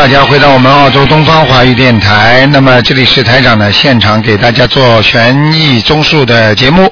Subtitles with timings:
[0.00, 2.46] 大家回到我们澳洲东方华语电台。
[2.46, 6.90] 那么这里是台长呢现场给大家做悬疑综述的节目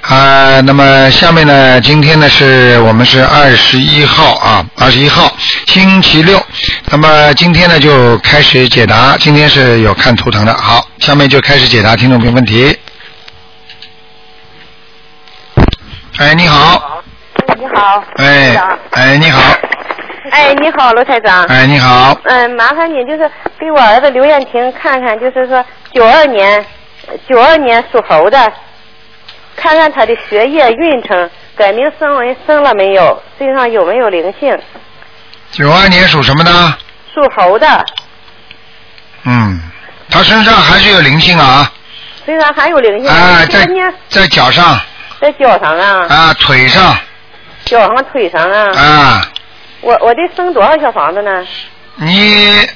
[0.00, 0.60] 啊。
[0.62, 5.32] 那么下面呢，今天呢是我们是二十一号啊，二十一号
[5.68, 6.44] 星期六。
[6.86, 10.52] 那么今天呢就开始解答，今天是有看图腾的。
[10.52, 12.76] 好，下面就开始解答听众朋友问题。
[16.16, 17.02] 哎，你好，
[17.46, 19.40] 哎，你好，哎台长，哎，你好，
[20.32, 21.44] 哎，你好，罗台长。
[21.44, 26.64] 哎，你好，嗯，麻烦你就是给我儿子刘艳婷看看，就是说九二年，
[27.28, 28.52] 九二年属猴的，
[29.54, 34.58] 看看他的学业运程，改名升为升了没有，身上有没有灵性？
[35.50, 36.50] 九二年属什么的？
[37.12, 37.84] 属猴的，
[39.24, 39.60] 嗯，
[40.08, 41.70] 他身上还是有灵性啊，
[42.24, 43.06] 身上还有灵性。
[43.06, 43.66] 啊，在
[44.08, 44.80] 在脚上
[45.20, 46.96] 在脚上啊，啊，腿上
[47.66, 48.72] 脚上腿上啊。
[48.74, 49.22] 啊，
[49.82, 51.46] 我我得升多少小房子呢？
[51.96, 52.66] 你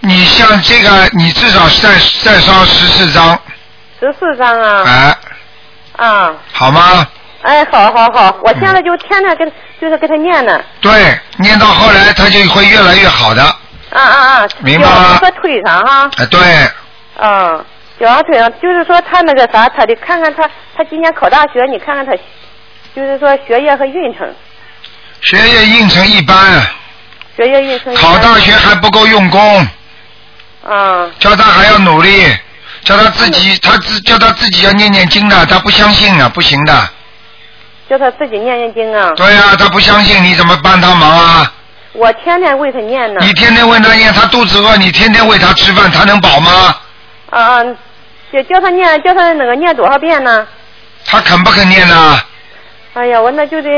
[0.00, 1.90] 你像这个，你至少再
[2.22, 3.38] 再烧十四张，
[3.98, 4.84] 十四张啊。
[4.86, 5.16] 哎，
[5.96, 6.34] 啊。
[6.52, 7.06] 好吗？
[7.42, 10.62] 哎，好好好，我现在就天天跟就是给他念呢。
[10.82, 14.48] 对，念到后来他就会越来越好的，啊啊啊！
[14.58, 16.10] 明白吗脚和腿上哈。
[16.18, 16.38] 哎，对，
[17.18, 17.64] 嗯，
[17.98, 22.12] 脚上腿上，就是说他那个啥，他得看看他，他今年考大学，你看看他，
[22.94, 24.30] 就是说学业和运程，
[25.22, 26.36] 学业应承一般，
[27.36, 27.94] 学业运程。
[27.94, 29.66] 考大学还不够用功，
[30.66, 32.26] 啊，叫他还要努力，
[32.84, 36.88] 叫他自己，他自叫他自己要念念经的，他不相信啊，不行的。
[37.88, 39.12] 叫他自己念念经啊。
[39.16, 41.52] 对呀、他不相信，你怎么帮他忙啊？
[41.92, 43.20] 我天天为他念呢。
[43.20, 46.76] 你天天为他念，他肚子饿，你天天喂他吃饭，他能饱吗？
[47.30, 47.64] 啊啊，
[48.32, 50.46] 叫叫他念，叫他那个念多少遍呢？
[51.04, 52.20] 他肯不肯念呢？
[52.94, 53.68] 哎呀，我那就得，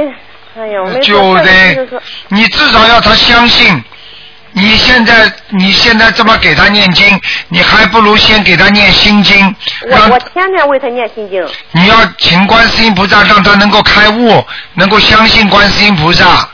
[0.56, 3.82] 哎呀，我没就得你至少要他相信。
[4.54, 7.18] 你现在你现在这么给他念经，
[7.48, 9.56] 你还不如先给他念心经，
[9.88, 11.42] 我我天天为他念心经。
[11.70, 16.46] 你要请观世音菩萨，让他能够开悟，能够相信观世音菩萨。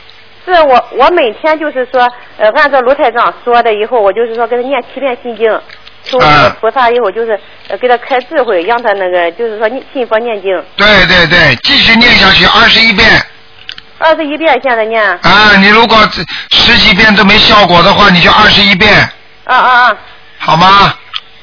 [0.45, 5.45] 是我我每天就是说，呃，按照卢台长说的，以后我就是说给他念七遍心经，
[6.05, 6.17] 求
[6.61, 7.37] 菩萨以后就是
[7.67, 13.05] 呃给他开智慧，让他那个就是说念信佛念经，对对对，继续念下去二十一遍
[13.99, 15.03] 二十一遍现在念。
[15.21, 15.55] 啊！
[15.59, 15.97] 你如果
[16.51, 18.97] 十几遍都没效果的话，你就二十一遍，
[19.45, 19.97] 啊啊啊
[20.39, 20.93] 好吗？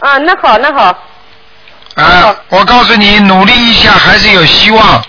[0.01, 0.19] 啊！
[0.19, 0.99] 那好那好
[1.97, 5.03] 啊，我告诉你，努力一下还是有希望，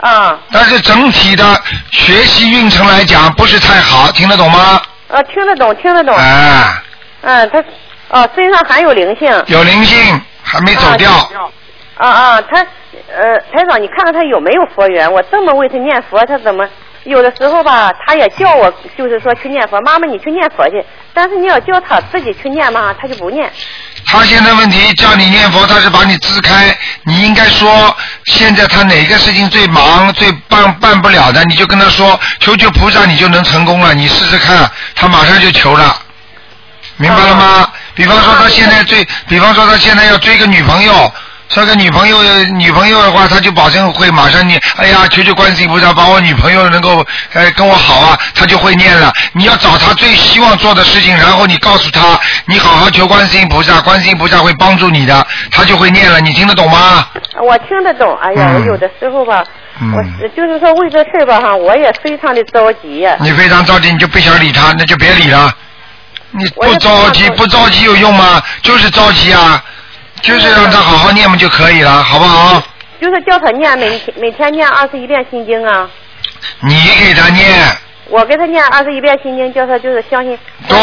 [0.00, 1.60] 啊但是整体的
[1.90, 4.80] 学习运程来讲不是太好，听得懂吗？
[5.08, 6.14] 啊，听得懂听得懂。
[6.14, 6.82] 啊，
[7.22, 7.62] 嗯，他
[8.10, 9.44] 哦身上还有灵性。
[9.46, 11.10] 有灵性还没走掉，
[11.96, 12.66] 啊啊，他
[13.10, 15.10] 呃台长，你看看他有没有佛缘？
[15.12, 16.68] 我这么为他念佛，他怎么
[17.04, 23.50] 有的时候吧，他也叫我就是说去念佛，妈妈你去念佛去，但是你要叫他自己去念嘛，他就不念。
[24.06, 27.96] 他现在问题叫你念佛，他是把你支开，你应该说
[28.26, 35.96] 现在他哪个事情最忙、最办办不了的，你就跟他说求求菩萨，你就能成功了，你试试看，他马上就求了，
[36.96, 37.72] 明白了吗？
[37.94, 41.10] 比方说他现在最，比方说他现在要追个女朋友。
[41.48, 44.60] 这个女朋友，女朋友的话，他就保证会马上念。
[44.76, 49.12] 哎呀，求求观世音菩萨，把我女朋友能够呃跟我好啊，他就会念了。
[49.32, 56.20] 你要找他最希望做的事情，然后你告诉他，你好好求观世音菩萨，观世音菩萨会帮助你的，他就会念了。
[56.20, 57.08] 你听得懂吗？
[57.42, 59.42] 我听得懂，哎呀，嗯我有的时候吧，
[59.80, 63.08] 嗯我就是说为这事儿吧哈，我也非常的着急。
[63.20, 65.50] 你非常着急，你就不想理他，那就别理了。
[66.30, 68.42] 你不着急，不不着急有用吗？
[68.60, 69.62] 就是着急啊，
[70.22, 72.62] 就是让他好好念嘛就可以了，好不好？
[73.00, 75.88] 就是叫他念每天每天念二十一遍心经啊，
[76.60, 77.46] 你给他念。
[78.10, 80.36] 我给他念二十一遍心经，叫他就是相信
[80.66, 80.76] 对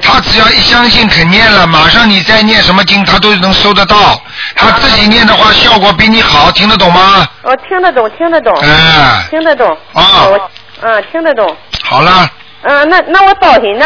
[0.00, 4.22] 他只要一相信肯念了，马上你再念什么经，他都能收得到。
[4.54, 7.26] 他自己念的话，效果比你好，听得懂吗？
[7.42, 9.68] 我听得懂，听得懂，哎，听得懂。
[9.92, 10.50] 啊我
[10.82, 11.56] 嗯，听得懂。
[11.82, 12.30] 好了，
[12.62, 13.84] 嗯，那那我早晨呢？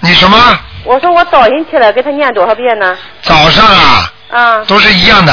[0.00, 2.96] 你什么我说我早晨起来给他念多少遍呢？
[3.22, 5.32] 早上啊，啊，都是一样的。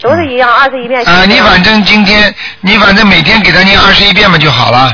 [0.00, 1.02] 都是一样，二十一遍。
[1.04, 4.92] 啊，你反正今天，你反正每天给他念二十一遍嘛就好了。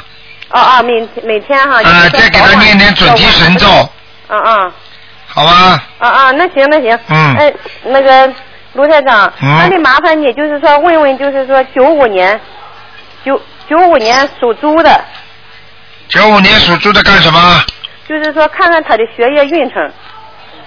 [0.48, 1.80] 啊啊，每每天哈。
[1.80, 3.66] 啊，就是再给他念点准提神咒，
[4.28, 4.72] 啊啊
[5.26, 5.82] 好吧？
[5.98, 6.98] 啊啊，那行那行。
[7.08, 7.52] 嗯哎，
[7.84, 8.32] 那个
[8.74, 12.40] 卢台长，嗯那得麻烦你，就是说问问，就是说九五年，
[13.24, 15.04] 九九五年属猪的，
[16.08, 17.64] 九五年属猪的干什么？
[18.10, 19.88] 就是说看看他的学业运程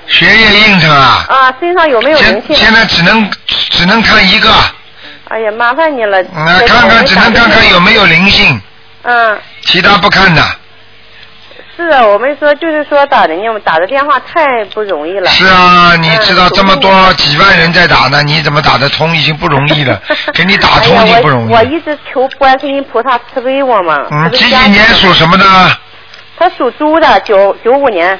[0.08, 1.26] 学业运程啊。
[1.28, 2.56] 啊，身上有没有灵性？
[2.56, 4.50] 现现在只能只能看一个，
[5.28, 6.22] 哎呀，麻烦你了。
[6.22, 8.62] 嗯，看看只能看看有没有灵性，
[9.02, 10.42] 嗯，其他不看的。
[11.76, 15.30] 是啊，我们说就是说打人家打的电话太不容易了。
[15.30, 19.14] 是啊，你知道嗯这么多几万人在打呢，你怎么打得通？
[19.14, 20.02] 已经不容易了，
[20.34, 21.58] 给你打通哎呀就不容易我。
[21.58, 23.98] 我一直求观世音菩萨慈悲我嘛。
[24.12, 25.46] 嗯，几几年属什么的？
[26.38, 28.20] 他属猪的，九九五年，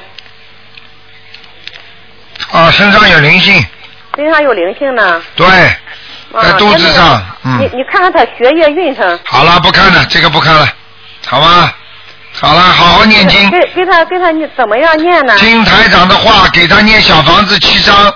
[2.52, 3.64] 啊，身上有灵性，
[4.16, 5.22] 身上有灵性呢。
[5.34, 9.18] 对，啊在肚子上，嗯，你你看看他学业运程。
[9.24, 10.66] 好了，不看了，这个不看了，
[11.26, 11.72] 好吗？
[12.32, 15.36] 好了，好好念经，给给他给他你怎么样念呢？
[15.38, 18.14] 听台长的话，给他念小房子七章。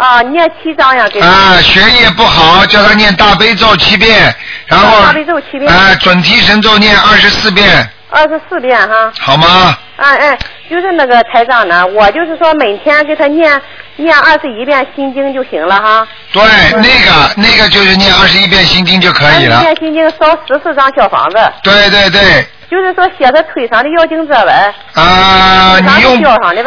[0.00, 1.26] 啊，念七章呀，给他。
[1.26, 4.34] 啊，学业不好，叫他念大悲咒七遍，
[4.66, 9.12] 然后大悲咒七遍啊，准提神咒念二十四遍，二十四遍哈。
[9.20, 9.76] 好吗？
[9.96, 10.38] 啊哎，
[10.70, 13.60] 就是那个台长呢，我就是说每天给他念
[13.96, 16.08] 念二十一遍心经就行了哈。
[16.32, 16.42] 对，
[16.72, 19.74] 那个那个就是念二十一遍心经就可以了二十一。
[19.74, 24.74] 遍心经烧十四张小房子，对对对，就是说写他腿上的药经者呗。
[24.94, 26.16] 啊，你用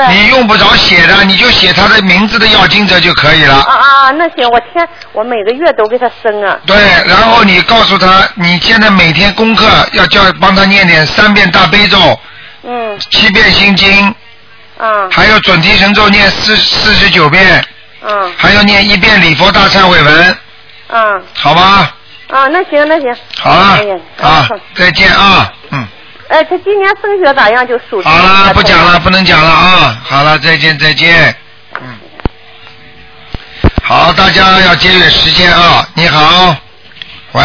[0.10, 3.56] 你用不着写的，你就写他的名字的药经者就可以了。
[3.56, 6.60] 啊啊，那行，我天，我每个月都给他生啊。
[6.66, 6.76] 对，
[7.08, 12.20] 然后你告诉他，你现在每天功课要叫帮他念点三遍大悲咒，
[12.64, 14.14] 嗯七遍心经，
[14.78, 17.64] 啊还有准提神咒念四四十九遍，
[18.06, 20.38] 嗯还要念一遍礼佛大忏悔文，
[20.90, 21.90] 嗯好吗？
[22.33, 23.15] 啊，那行那行。
[23.39, 25.85] 好了哎呀，啊，再见啊，嗯，
[26.30, 27.68] 哎，他今年升学咋样？
[27.68, 28.09] 就属猪。
[28.09, 31.35] 好了，不讲了，不能讲了啊，好了，再见再见，
[31.80, 31.95] 嗯，
[33.83, 36.56] 好，大家要节约时间啊，你好，
[37.33, 37.44] 喂，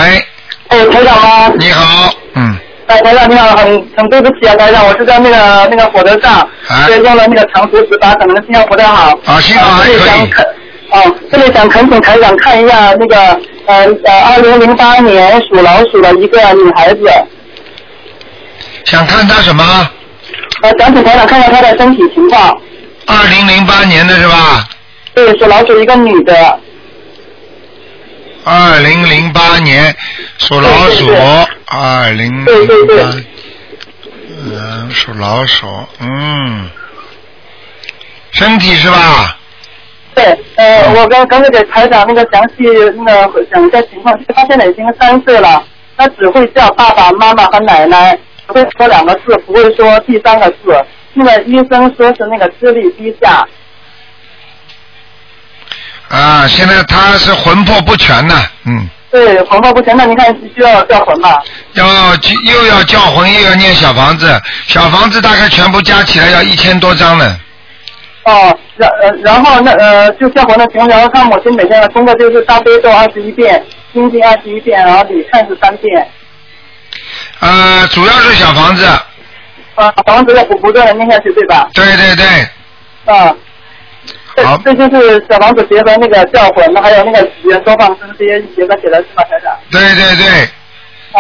[0.69, 1.53] 哎，台长吗？
[1.59, 2.57] 你好，嗯，
[2.87, 6.33] 哎，台长你好，很很对不起啊，台长，我是在那个那个火车上，
[6.69, 6.87] 啊。
[6.87, 9.13] 所以用了那个长途直达，可能信号不太好。
[9.27, 9.99] 啊信号还可以。
[9.99, 10.47] 这里想恳，
[10.93, 13.39] 哦，这里想恳请台长看一下那个
[13.69, 17.01] 呃呃，二零零八年属老鼠的一个女孩子，
[18.87, 19.63] 想看她什么？
[20.63, 22.59] 呃，想请台长看一下她的身体情况。
[23.07, 24.67] 二零零八年的是吧？
[25.15, 26.61] 对，属老鼠一个女的，
[28.45, 29.95] 二零零八年
[30.39, 31.11] 属老鼠
[31.67, 33.23] 二零零八，
[34.31, 35.67] 嗯，属老鼠，
[36.01, 36.71] 嗯，
[38.31, 39.38] 身体是吧？
[40.19, 42.65] 对，呃，我刚刚才给台长那个详细
[43.07, 45.63] 那个讲一下情况，他现在已经三岁了，
[45.97, 48.19] 他只会叫爸爸妈妈和奶奶，
[48.49, 50.57] 只会说两个字，不会说第三个字。
[51.15, 53.47] 那个医生说是那个智力低下，
[56.09, 61.41] 啊，现在他是魂魄不全的，嗯，对，魂魄不全，那您看需要叫魂吧？
[61.75, 64.29] 要又要叫魂，又要念小房子，
[64.67, 67.39] 小房子大概全部加起来要一千多张呢。
[68.29, 76.09] 哦，然呃然后那呃就叫魂的情况，然后他母亲每天的功课就是大悲咒二十一遍，心经二十一遍，然后礼忏是三遍，
[77.41, 78.85] 呃，主要是小房子，
[79.77, 81.69] 啊，房子要不不断的念下去，对吧？
[81.73, 83.35] 对对对，啊。
[84.37, 89.53] 这好这就是小房子结合那个教魂，还有那个许愿多放生这些结合起来是吧，台长？
[89.73, 90.27] 对对对，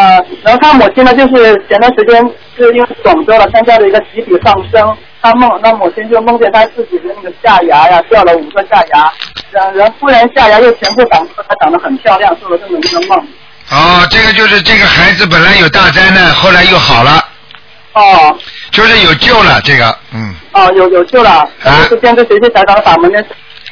[0.00, 2.22] 啊，然后他母亲呢，就是前段时间
[2.56, 9.12] 是因为广州了，参加了一个集体放生，他梦，那母亲就梦见他自己的那个下牙呀掉了五个下牙，
[9.50, 13.26] 然然忽然下牙又全部长出来，长得很漂亮，做了这么一个梦。
[13.70, 17.24] 哦，这个就是这个孩子本来有大灾难，后来又好了，
[17.94, 18.38] 哦。
[18.70, 21.30] 就是有救了，这个，嗯，哦，有有救了，
[21.64, 21.82] 啊。
[21.88, 23.18] 就是现在学习台长的法门呢，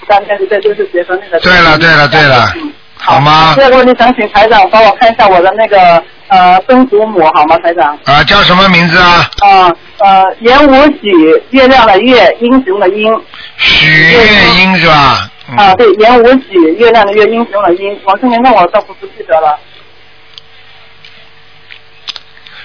[0.08, 1.38] 三天这，就是结合那个。
[1.40, 2.52] 对了对了对了。
[2.56, 3.62] 嗯好吗第？
[3.62, 7.98] 二个问题想请台长帮我看一下我的那个呃曾祖母好吗，台长？
[8.04, 9.30] 啊，叫什么名字啊？
[9.40, 11.10] 啊呃，言无许，
[11.50, 13.22] 月亮的月，英雄的英。
[13.56, 15.30] 许月英是吧？
[15.48, 17.98] 嗯啊，对，言无许，月亮的月，英雄的英。
[18.04, 19.58] 王生年那我倒不不记得了。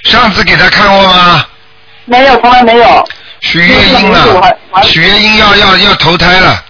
[0.04, 1.46] 上次给他看过吗？
[2.06, 3.08] 没有，从来没有。
[3.42, 4.52] 许月英啊
[4.84, 6.64] 许月英要要要投胎了，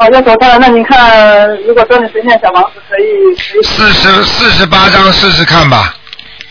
[0.00, 0.58] 哦，要走开了。
[0.58, 3.62] 那您看，如果说你随便小房子可以可以。
[3.62, 5.94] 四十四十八张试试看吧。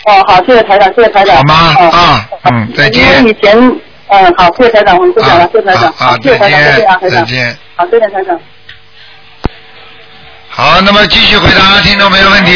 [0.05, 1.35] 哦，好，谢谢台长，谢谢台长。
[1.37, 3.57] 好吗哦啊嗯再见因为以前，
[4.09, 5.91] 嗯，好，谢谢台长，我们不讲了，啊谢谢台长，
[6.21, 7.57] 谢谢台长，再见再见啊，台长，再见。
[7.75, 8.39] 好，谢谢台长。
[10.49, 12.51] 好，那么继续回答听众朋友问题。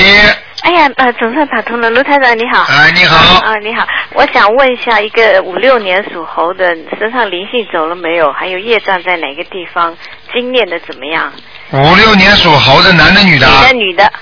[0.63, 2.63] 哎呀，呃，总算打通了，卢台长你好。
[2.63, 3.15] 哎，你好，
[3.46, 8.32] 啊，你好，我想问一下，一个五六年属猴的身上灵性走了没有？
[8.32, 9.96] 还有业障在哪个地方？
[10.34, 11.32] 经念的怎么样？
[11.72, 14.13] 五六年属猴的男的女的啊女的女的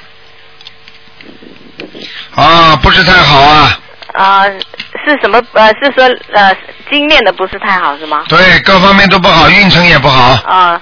[2.35, 3.79] 啊，不是太好啊，
[4.13, 5.39] 啊、是什么？
[5.53, 6.55] 呃，是说呃
[6.89, 8.25] 经念的不是太好是吗？
[8.27, 10.81] 对，各方面都不好，运程也不好，啊、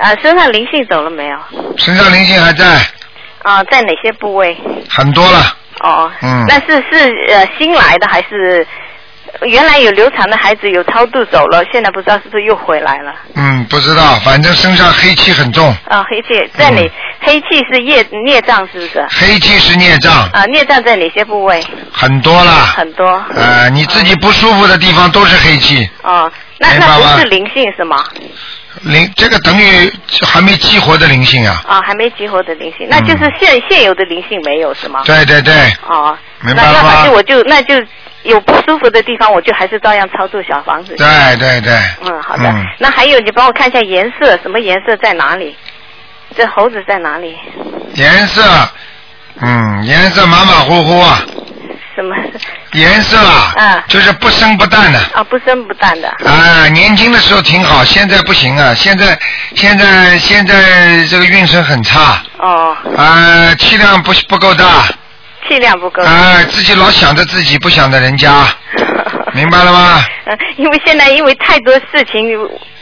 [0.00, 1.38] 啊，身上灵性走了没有？
[1.78, 2.64] 身上灵性还在，
[3.46, 4.56] 啊、在哪些部位？
[4.90, 8.66] 很多了，哦，嗯那是是呃新来的还是
[9.42, 13.14] 原来有流产的孩子有超度走了，现在不知道是不是又回来了？
[13.36, 16.80] 嗯，不知道，反正身上黑气很重，啊，黑气在哪？
[16.82, 19.04] 嗯黑气是业孽障是不是？
[19.08, 21.64] 黑气是孽障，啊，孽障在哪些部位？
[21.92, 22.52] 很多了。
[22.52, 23.04] 很多。
[23.34, 28.04] 呃，你自己不舒服的地方都是黑气，哦，那明白吗那不是灵性是吗？
[28.82, 29.92] 灵这个等于
[30.26, 31.62] 还没激活的灵性啊。
[31.66, 35.02] 啊，还没激活的灵性，那就是现、现有的灵性没有是吗？
[35.04, 35.54] 对对对，
[35.88, 37.74] 哦，明白了吗那那反正我就那就
[38.24, 40.94] 有不舒服的地方，我就还是照样操作小房子。
[40.96, 41.72] 对对对。
[42.04, 42.44] 嗯，好的。
[42.48, 45.56] 嗯那还有，你帮我看一下颜色，什么颜色在哪里？
[46.36, 47.34] 这猴子在哪里？
[47.94, 48.42] 颜色，
[49.40, 51.18] 嗯，颜色马马虎虎啊，
[51.96, 52.14] 什么？
[52.72, 54.98] 颜色啊，嗯就是不生不淡的。
[55.14, 56.08] 啊，不生不淡的。
[56.24, 58.74] 啊，年轻的时候挺好，现在不行啊！
[58.74, 59.18] 现在
[59.54, 64.84] 现在现在这个运程很差，哦，啊，气量不不够大，
[65.48, 66.02] 气量不够。
[66.04, 68.44] 啊，自己老想着自己，不想着人家，
[69.32, 70.04] 明白了吗？
[70.26, 72.22] 嗯，因为现在因为太多事情，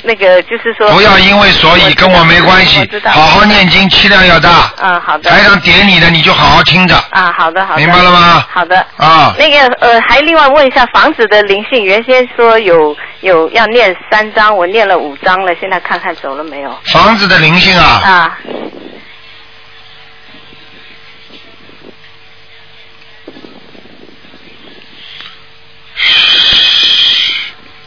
[0.05, 0.89] 那个就是说。
[0.93, 2.89] 不要因为所以跟我没关系。
[3.07, 4.73] 好好念经，气量要大。
[4.81, 5.31] 嗯，好的。
[5.31, 7.81] 台上点你的，你就好好听着，啊，好的好的。
[7.81, 8.87] 明白了吗好的。
[8.97, 9.35] 啊。
[9.39, 16.79] 那个呃，还另外问一下房子的灵性，原先说有有要念三章，我念了五章了，现在看看走了没有？
[16.87, 18.39] 房子的灵性啊，啊，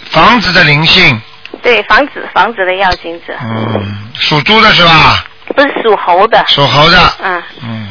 [0.09, 1.21] 房子的灵性，
[1.67, 5.25] 对，房子房子的要金子，嗯，属猪的是吧？
[5.53, 6.41] 不是属猴的。
[6.47, 7.87] 属猴的，嗯，嗯，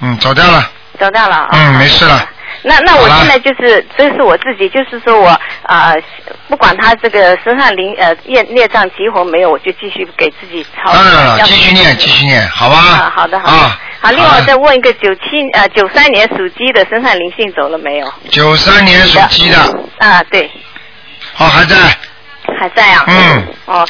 [0.00, 1.48] 嗯，走掉了，走掉了啊。
[1.52, 2.28] 嗯，没事了。
[2.62, 5.28] 那那我现在就是，这是我自己，就是说我
[5.62, 6.02] 啊、呃
[6.48, 10.92] 不管他这个身上灵呃业孽障激活没有，我就继续给自己操。
[10.92, 12.76] 当然了，继续念，继续念，好吧？
[12.76, 13.52] 啊，好的好的。
[13.52, 18.12] 啊，好，另外我再问一个九七呃九三年属鸡的身上灵性走了没有？
[18.30, 19.58] 九三年属鸡的，
[19.98, 20.50] 啊，对，
[21.38, 21.76] 哦，还在，
[22.58, 23.04] 还在啊。
[23.06, 23.46] 嗯。
[23.66, 23.86] 哦。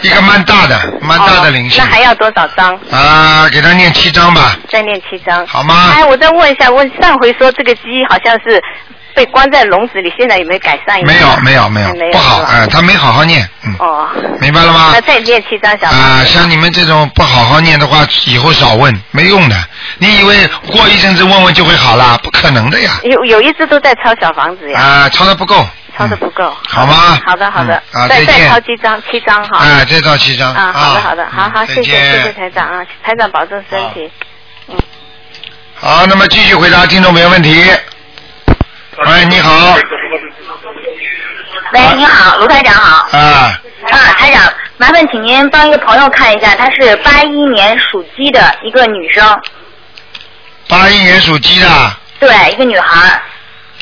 [0.00, 1.86] 一个蛮大的，蛮大的灵性哦。
[1.86, 2.74] 那还要多少张？
[2.90, 5.46] 啊，给他念七张吧，再念七张。
[5.46, 5.92] 好吗？
[5.94, 8.58] 哎，我再问一下，问上回说这个鸡好像是
[9.14, 11.04] 被关在笼子里，现在有没有改善一？
[11.04, 14.08] 没有，没有，没有没，有不好，哎，他没好好念，嗯，哦。
[14.40, 15.00] 明白了吗那？
[15.02, 15.86] 再念七张小。
[15.88, 19.56] 啊，像你们这种不好好念的话，以后少问，没用的。
[19.98, 22.18] 你以为过一阵子问问就会好了？
[22.22, 22.98] 不可能的呀！
[23.04, 25.66] 有有一只都在抄小房子呀，啊，抄的不够。
[25.96, 26.54] 抄的不够。
[26.68, 29.58] 好吗好的好的，再再抄七张，七张哈。
[29.60, 30.52] 哎，再抄七张。
[30.54, 34.10] 啊，好的好的，好好，嗯谢谢谢谢台长啊，台长保重身体。
[34.68, 34.76] 嗯
[35.80, 37.70] 好，那么继续回答听众朋友问题。
[39.06, 39.74] 喂，你好。
[41.72, 43.18] 喂，你好，卢台长好。
[43.18, 43.58] 啊，
[43.90, 49.40] 啊，台长，麻烦请您帮一个朋友看一下，她是八一年属鸡的一个女生，
[50.68, 51.68] 八一年属鸡的，
[52.20, 53.22] 对，一个女孩儿。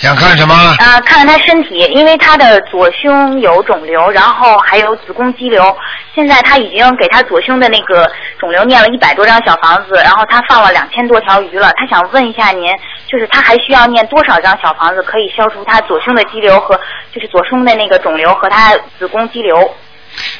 [0.01, 0.55] 想看什么？
[0.55, 5.77] 啊，看看他身体，因为他的左胸有肿瘤，然后还有子宫肌瘤。
[6.15, 11.71] 现在他已经给他左胸的那个肿瘤念了一百多张小房子，然后他放了两千多条鱼了。
[11.77, 12.65] 他想问一下您，
[13.07, 16.75] 就是他还需要念多少张小房子可以消除他左胸的肌瘤和
[17.15, 19.75] 就是左胸的那个肿瘤和他子宫肌瘤？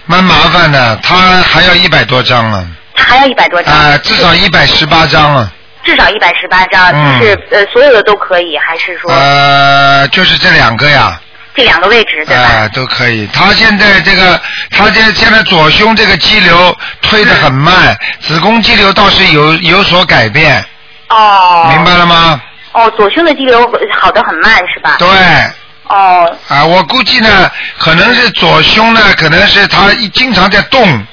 [0.07, 3.75] 蛮麻烦的，他还要一百多张呢，她还要一百多张。
[3.75, 5.53] 啊，至少一百十八张了。
[5.91, 11.21] 至少一百十八张，嗯就是呃所有的都可以，还是说呃，就是这两个呀，
[11.57, 12.43] 这两个位置对吧？
[12.43, 13.29] 啊，都可以。
[13.33, 20.65] 他现在这个，他这现在左胸这个肌瘤推得很慢，子宫肌瘤倒是有有所改变，
[21.09, 22.41] 哦，明白了吗？
[22.73, 23.69] 哦，左胸的肌瘤
[24.01, 24.95] 好的很慢是吧？
[24.99, 25.09] 对。
[25.89, 26.37] 哦。
[26.47, 31.05] 啊，我估计呢，可能是左胸呢，可能是他一经常在动。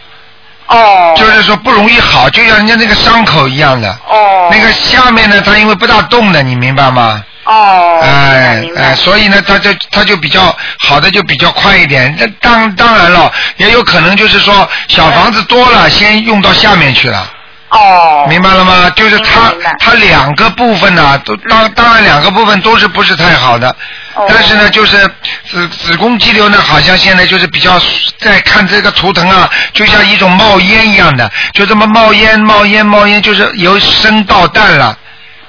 [0.68, 1.14] 哦。
[1.16, 3.90] 就是说不容易好，就像人家那个伤口一样的。
[4.08, 4.50] 哦。
[4.52, 7.24] 那个下面呢，它因为不大动的，你明白吗？
[7.46, 8.00] 哦。
[8.02, 12.16] 哎哎，所以呢，它就它就比较好的就比较快一点。
[12.20, 17.34] 那当当然了，也有可能就是说小房子多了，先用到下面去了。
[17.70, 18.26] 哦。
[18.30, 18.90] 明白了吗？
[18.96, 23.70] 就是它它两个部分呢、都当当然两个部分都是不是太好的，
[24.16, 24.98] 哦但是呢，就是
[25.46, 27.80] 子子宫肌瘤呢，好像现在就是比较
[28.20, 34.98] 在看这个图腾啊，就像一种冒烟一样的，就这么冒烟冒烟冒烟，就是由生到淡了。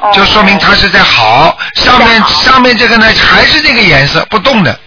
[0.00, 4.78] 哦就说明它是在好，上面上面这个呢还是这个颜色不动的，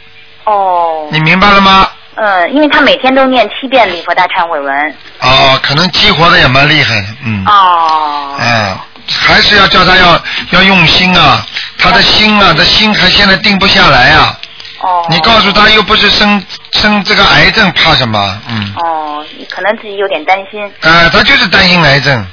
[0.45, 1.09] 哦。
[1.11, 1.85] 你明白了吗？
[2.15, 4.95] 嗯，因为他每天都念七遍礼佛大忏悔文。
[5.19, 7.43] 哦，可能激活的也蛮厉害的，嗯。
[7.45, 8.35] 哦。
[8.39, 8.77] 嗯，
[9.07, 11.45] 还是要叫他要要用心啊，
[11.77, 14.37] 他的心啊，他心还现在定不下来啊。
[14.81, 15.05] 哦。
[15.09, 18.39] 你告诉他又不是生生这个癌症，怕什么？
[18.49, 18.73] 嗯。
[18.77, 20.69] 哦，可能自己有点担心。
[20.81, 22.25] 呃，他就是担心癌症。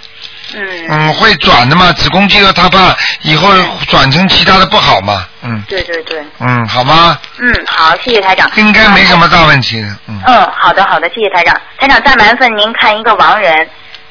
[0.55, 3.49] 嗯，嗯，会转的嘛，子宫肌瘤他怕以后
[3.89, 7.19] 转成其他的不好嘛，嗯对对对，嗯，好吗？
[7.39, 8.51] 嗯，好，谢谢台长。
[8.57, 10.21] 应该没什么大问题的，嗯。
[10.27, 11.55] 嗯，好的好的，谢谢台长。
[11.79, 13.55] 台长再麻烦您看一个亡人，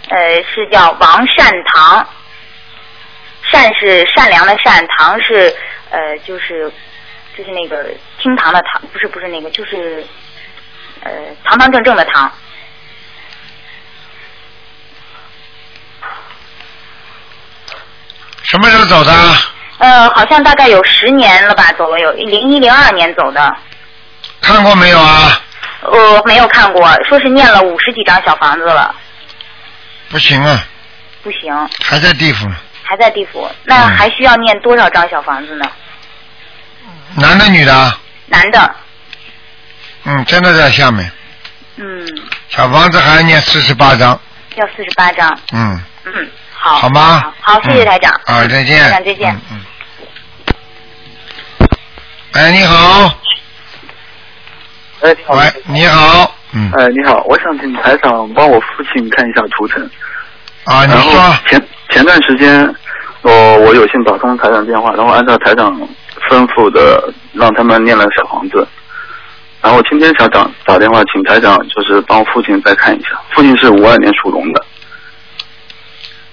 [0.10, 2.08] 呃，是叫王善堂，
[3.52, 5.54] 善是善良的善，堂是
[5.90, 6.72] 呃就是
[7.38, 7.90] 就是那个
[8.22, 10.06] 厅堂的堂，不是不是那个，就是
[11.04, 11.12] 呃
[11.44, 12.32] 堂堂正正的堂。
[18.50, 19.12] 什么时候走的？
[19.80, 23.56] 呃，好像大概有十年了吧，走了有零一零二年走的。
[24.42, 25.42] 看过没有啊？
[25.82, 28.94] 呃没有看过，说是念了五十几张小房子了，
[30.10, 30.64] 不行啊，
[31.24, 32.56] 不行，还在地府呢。
[32.84, 33.50] 还在地府。
[33.66, 35.66] 那嗯还需要念多少张小房子呢？
[37.16, 38.00] 男的女的啊？
[38.28, 38.76] 男的，
[40.06, 41.12] 嗯，真的在下面。
[41.76, 42.08] 嗯，
[42.50, 44.20] 小房子还要念四十八张，
[44.56, 45.40] 要四十八张。
[45.54, 46.30] 嗯，嗯，
[46.68, 46.76] 好。
[46.76, 47.34] 好吗？
[47.42, 48.12] 好，谢谢嗯台长。
[48.26, 48.80] 啊，再见。
[48.84, 49.34] 台长再见。
[49.34, 49.42] 嗯。
[49.52, 49.62] 嗯
[52.34, 53.12] 哎，你好，
[55.02, 55.34] 哎，你好。
[55.34, 59.82] 喂，你好，嗯，哎，你好，我想请台长帮我父亲看一下图腾。
[60.66, 62.76] 啊，你然后说，前前段时间，
[63.24, 63.32] 我
[63.62, 65.74] 我有幸打通台长电话，然后按照台长
[66.30, 68.68] 吩咐的，让他们念了小房子。
[69.60, 73.20] 然后今天想打打电话请台长，就是帮父亲再看一下。
[73.32, 74.64] 父亲是五二年属龙的，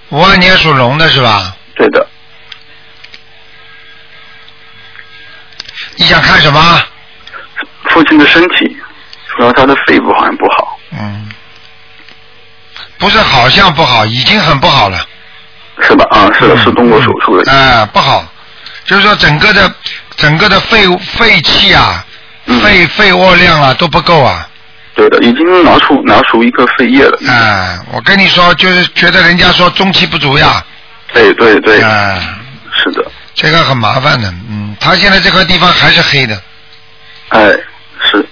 [0.09, 1.55] 五二年属龙的是吧？
[1.75, 2.07] 对的。
[5.97, 6.83] 你想看什么？
[7.89, 8.77] 父亲的身体，
[9.35, 11.29] 主要他的肺部好像不好，嗯，
[12.97, 15.07] 不是好像不好，已经很不好了。
[15.81, 16.05] 是吧？
[16.11, 17.51] 啊，是的，是动过手术的。
[17.51, 18.25] 哎、不好，
[18.85, 19.73] 就是说整个的
[20.17, 22.05] 整个的肺肺气啊，
[22.45, 24.49] 嗯肺肺卧量啊都不够啊。
[24.95, 27.19] 对的，已经拿出拿出一个肺叶了。
[27.27, 30.63] 哎、我跟你说，就是觉得人家说中气不足呀。
[31.13, 32.21] 对对对，哎、
[32.73, 34.33] 是的，这个很麻烦的。
[34.49, 36.41] 嗯，他现在这块地方还是黑的。
[37.29, 37.51] 哎，
[38.09, 38.25] 是，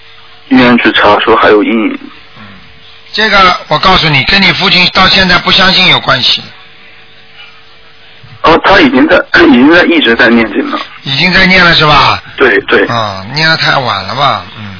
[0.48, 1.98] 医院去查说还有阴影。
[3.12, 6.42] 这个我告诉你，跟你父亲到现在不相信有关系，
[8.42, 10.78] 哦，他已经在 已经在一直在念经了。
[11.02, 12.22] 已经在念了是吧？
[12.36, 14.44] 对对，啊、念的太晚了吧？
[14.58, 14.76] 嗯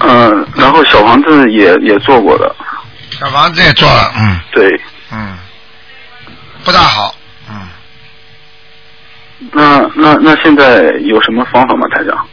[0.00, 0.46] 嗯。
[0.56, 2.54] 然后小房子也也做过了，
[3.18, 4.40] 小房子也做了，嗯。
[4.52, 4.80] 对，
[5.12, 5.38] 嗯，
[6.64, 7.14] 不大好，
[7.48, 7.68] 嗯。
[9.52, 12.26] 那那那现在有什么方法吗，台长？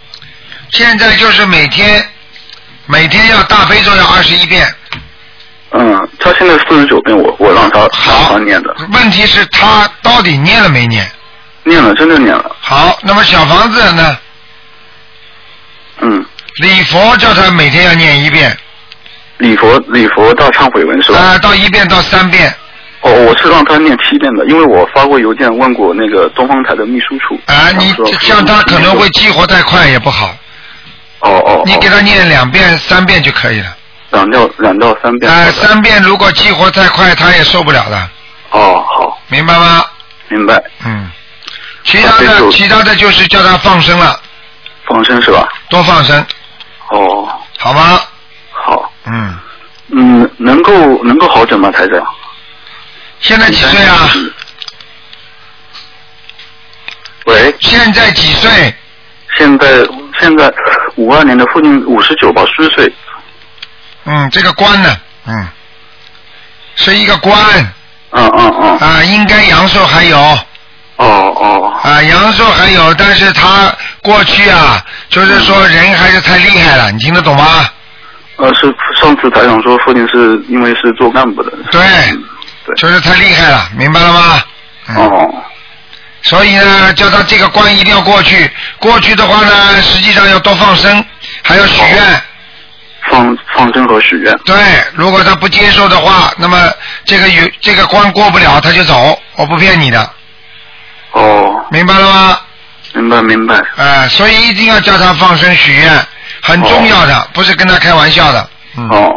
[0.72, 2.06] 现在就是每天
[2.86, 4.68] 每天要大悲咒要二十一遍，
[5.72, 8.12] 嗯，他现在四十九遍，我我让他好。
[8.24, 11.10] 好他念的，问题是他到底念了没念？
[11.64, 14.18] 念了，真的念了，好，那么小房子呢？
[16.02, 16.26] 嗯，
[16.60, 18.56] 礼佛叫他每天要念一遍，
[19.38, 21.20] 礼佛礼佛到忏悔文是吧？
[21.20, 22.54] 啊、到一遍到三遍，
[23.02, 27.40] 哦，我是让他念七遍的，因为我发过邮件问过那个东方台的秘书处。
[27.46, 30.36] 啊、你像他可能会激活太快也不好，
[31.20, 33.76] 哦哦，你给他念两遍三遍就可以了。
[34.12, 35.32] 两到两到三遍。
[35.32, 38.10] 啊、三遍如果激活太快，他也受不了的，
[38.52, 39.86] 哦，好，明白吗？
[40.30, 40.62] 明白。
[40.86, 41.10] 嗯，
[41.84, 44.20] 其他的其他的就是叫他放生了，
[44.88, 45.48] 放生是吧？
[45.70, 46.26] 多放生，
[46.90, 48.00] 哦，好吗？
[48.52, 49.38] 好，嗯，
[49.90, 52.04] 嗯，能够能够好转吗，台长？
[53.20, 54.10] 现在几岁啊？
[57.26, 58.74] 喂，现在几岁？
[59.38, 59.68] 现在
[60.20, 60.52] 现在
[60.96, 62.92] 五二年的父亲五十九吧，虚岁。
[64.06, 64.98] 嗯，这个官呢？
[65.26, 65.48] 嗯，
[66.76, 67.36] 是一个官
[68.12, 68.78] 嗯嗯嗯。
[68.80, 70.18] 啊，应该阳寿还有
[70.98, 71.74] 哦哦。
[71.84, 77.66] 啊，阳寿还有，但是他过去啊，就是说人还是太厉害了，你听得懂吗？
[78.38, 81.52] 呃，是上次台长说父亲是因为是做干部的。
[81.72, 81.82] 对
[82.12, 82.24] 嗯
[82.66, 82.76] 对。
[82.76, 84.44] 就是太厉害了，明白了吗？
[84.90, 84.96] 嗯。
[84.98, 85.44] 哦
[86.24, 88.52] 所以呢，叫他这个关一定要过去。
[88.80, 91.06] 过去的话呢，实际上要多放生，
[91.44, 92.22] 还要许愿。
[93.10, 94.36] 放放生和许愿。
[94.44, 94.56] 对，
[94.94, 96.70] 如果他不接受的话，那么
[97.06, 99.18] 这个有这个关过不了，他就走。
[99.36, 100.12] 我不骗你的，
[101.12, 102.40] 哦，明白了吗？
[102.94, 103.62] 明白明白。
[103.76, 106.06] 哎、所以一定要叫他放生许愿，
[106.42, 109.12] 很重要的，不是跟他开玩笑的，嗯，哦，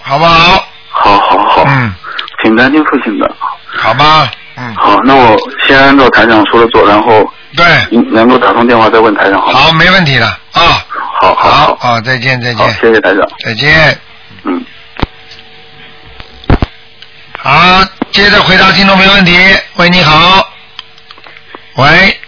[0.00, 0.64] 好不好？
[0.88, 1.64] 好好好。
[1.66, 1.94] 嗯，
[2.42, 3.30] 挺担心父亲的。
[3.78, 7.66] 好吧，嗯，好，那我先按照台长说的做，然后对，
[8.10, 9.52] 能够打通电话再问台长好？
[9.52, 10.84] 好，没问题的啊。
[11.20, 13.20] 好好好，好，啊，再见，再，见，谢谢台长。
[13.44, 13.98] 再见。
[14.44, 14.64] 嗯。
[17.38, 19.38] 好，接着回答听众朋友问题。
[19.76, 20.51] 喂，你好。
[21.76, 22.20] 喂。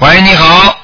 [0.00, 0.80] 喂，你好。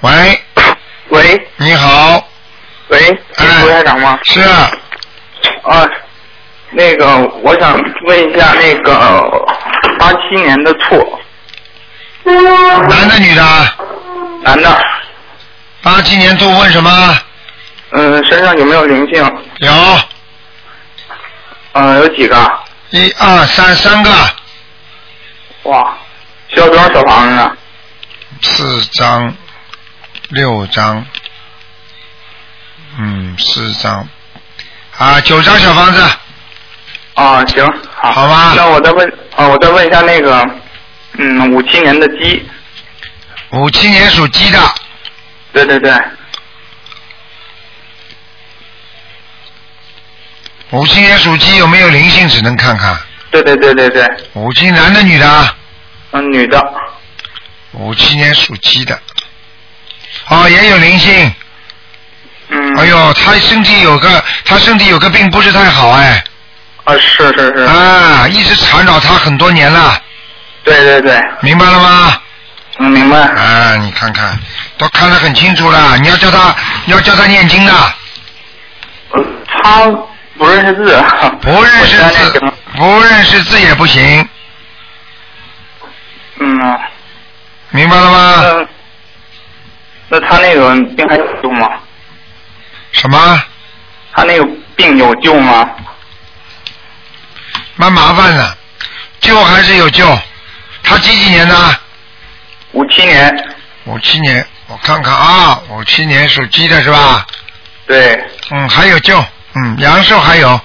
[0.00, 0.40] 喂，
[1.08, 2.28] 喂，你好。
[2.88, 2.98] 喂，
[3.38, 4.18] 刘台长吗？
[4.22, 5.88] 是啊，
[6.70, 9.46] 那个我想问一下，那个
[9.98, 11.18] 八七年的兔，
[12.24, 13.42] 男的女的？
[14.42, 14.84] 男的。
[15.82, 17.18] 八七年兔问什么？
[17.90, 19.24] 嗯，身上有没有灵性？
[19.58, 19.72] 有。
[21.78, 22.36] 嗯，有几个？
[22.90, 24.10] 一二三，三个。
[25.64, 25.94] 哇，
[26.48, 27.56] 需要多少小房子呢？
[28.40, 29.34] 四张，
[30.30, 31.04] 六张，
[32.98, 34.08] 嗯，四张，
[34.96, 36.02] 啊，九张小房子。
[37.14, 38.10] 啊，行，好。
[38.12, 38.54] 好吧。
[38.56, 40.42] 那我再问啊，我再问一下那个，
[41.18, 42.48] 嗯，五七年的鸡。
[43.50, 44.58] 五七年属鸡的。
[45.52, 45.92] 对对对。
[50.70, 52.28] 五七年属鸡有没有灵性？
[52.28, 52.96] 只能看看。
[53.30, 54.06] 对对对对对。
[54.34, 55.54] 五七男的女的？
[56.12, 56.60] 嗯，女的。
[57.72, 58.98] 五七年属鸡的。
[60.28, 61.34] 哦，也有灵性。
[62.48, 62.76] 嗯。
[62.78, 66.24] 哎呦，他身体有个，他身体有个病不是太好哎。
[66.84, 67.62] 啊，是是是。
[67.64, 70.00] 啊，一直缠绕他很多年了。
[70.64, 71.20] 对对对。
[71.42, 72.20] 明白了吗？
[72.78, 73.18] 嗯，明白。
[73.18, 74.36] 啊，你看看，
[74.78, 75.96] 都看得很清楚了。
[75.98, 76.54] 你要叫他，
[76.86, 77.72] 要叫他念经的。
[79.48, 79.90] 他
[80.38, 81.04] 不认识字。
[81.40, 82.40] 不认识字，
[82.76, 84.28] 不认识字也不行。
[86.38, 86.78] 嗯。
[87.70, 88.42] 明白了吗？
[88.44, 88.68] 嗯。
[90.08, 91.68] 那他那个病还有救吗？
[92.92, 93.42] 什么？
[94.12, 94.46] 他那个
[94.76, 95.68] 病有救吗？
[97.76, 98.56] 蛮麻烦的，
[99.20, 100.06] 救还是有救。
[100.82, 101.54] 他几几年的？
[102.72, 103.54] 五七年。
[103.84, 107.26] 五七年，我看看啊，五七年属鸡的是吧？
[107.86, 108.24] 对。
[108.50, 109.22] 嗯，还有救，
[109.56, 110.60] 嗯，阳寿还有。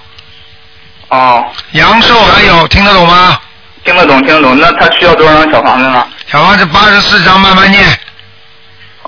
[1.08, 1.46] 哦。
[1.72, 3.38] 阳寿还有，听得懂吗？
[3.84, 4.58] 听得懂，听得懂。
[4.58, 6.06] 那他需要多少张小房子呢？
[6.26, 7.84] 小房子八十四张，慢慢念。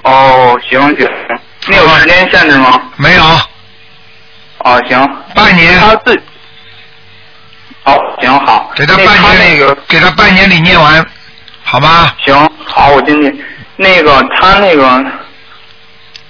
[0.03, 1.09] 哦，行行。
[1.67, 2.81] 你有时间限制吗？
[2.97, 3.23] 没有。
[4.59, 5.17] 哦，行。
[5.35, 5.79] 半年。
[5.79, 6.23] 他自。
[7.85, 8.71] 好，行好。
[8.75, 11.07] 给他半年那个，给他半年里念完，
[11.63, 12.11] 好吗？
[12.25, 13.45] 行，好，我尽力。
[13.77, 15.05] 那个他那个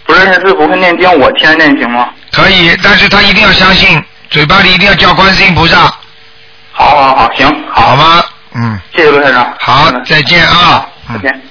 [0.07, 2.09] 不认识字不会念经，我替他念行吗？
[2.33, 5.77] 可以，但是他一定要相信，嘴巴里一定要叫观世音菩萨。
[6.73, 7.83] 好好好，行，好。
[7.83, 8.25] 好吗？
[8.55, 8.81] 嗯。
[8.95, 9.55] 谢谢罗台长。
[9.61, 10.87] 好，再见啊。
[11.13, 11.43] 再见。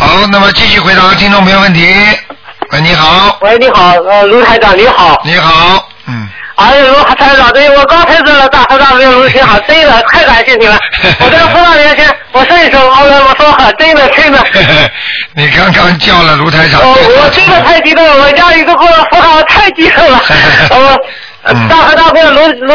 [0.00, 1.94] 好，那么继续回答听众朋友问题。
[2.70, 3.38] 喂，你好。
[3.42, 5.20] 喂，你好，呃，卢台长，你好。
[5.24, 6.28] 你好，嗯。
[6.56, 10.78] 哎呦，卢台长，对我刚才知道大和尚没有录音好，真的太感谢你了。
[11.20, 14.38] 我在佛堂面前，我伸手，后来我说好，真的真的。
[15.34, 16.80] 你刚刚叫了卢台长。
[16.80, 20.20] 哦，我真的太激动了，我家一个佛佛堂太激动了。
[21.42, 22.74] 呃，大河大朋友卢卢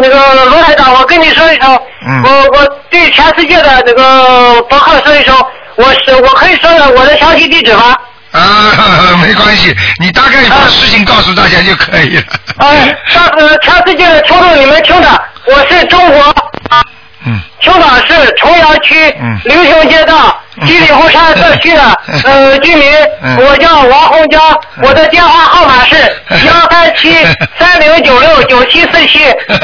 [0.00, 1.78] 那个卢台长，我跟你说一声，
[2.24, 5.34] 我我对全世界的那个博客说一声，
[5.74, 7.94] 我是我可以说的我的详细地址吗？
[8.32, 12.22] 啊，没关系，你大概把事情告诉大家就可以了。
[12.58, 16.34] 哎，大呃，全世界的听众你们听的，我是中国，
[17.26, 18.94] 嗯，青岛市重阳区
[19.44, 21.82] 流星街道吉林湖山社区的
[22.24, 22.92] 呃居民，
[23.38, 24.40] 我叫王红江，
[24.82, 25.96] 我的电话号码是
[26.46, 27.12] 幺三七
[27.58, 29.18] 三零九六九七四七，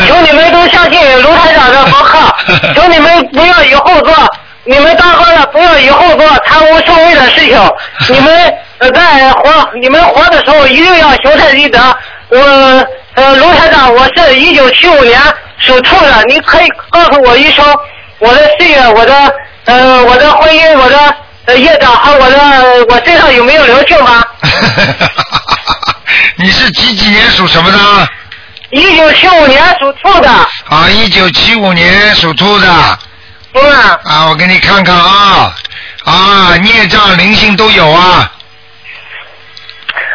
[0.06, 2.36] 请你们都相信卢台长的博客，
[2.74, 4.12] 请你们不要以后做。
[4.66, 7.72] 你们大哥的不要以后做贪污受贿的事情，
[8.10, 8.54] 你们
[8.92, 11.78] 在活你们活的时候一定要行善积德。
[12.28, 12.38] 我
[13.14, 15.20] 呃卢台长，我是一九七五年
[15.58, 17.64] 属兔的，你可以告诉我一声
[18.18, 19.34] 我的事业、我的
[19.66, 22.38] 呃我的婚姻、我的呃业障和我的
[22.88, 24.24] 我身上有没有灵性吗？
[26.38, 27.78] 你是几几年属什么的？
[28.70, 30.28] 一九七五年属兔的。
[30.28, 32.66] 啊，一九七五年属兔的。
[33.60, 34.00] 啊。
[34.04, 35.54] 啊，我给你看看啊，
[36.04, 38.32] 啊，孽障灵性都有啊。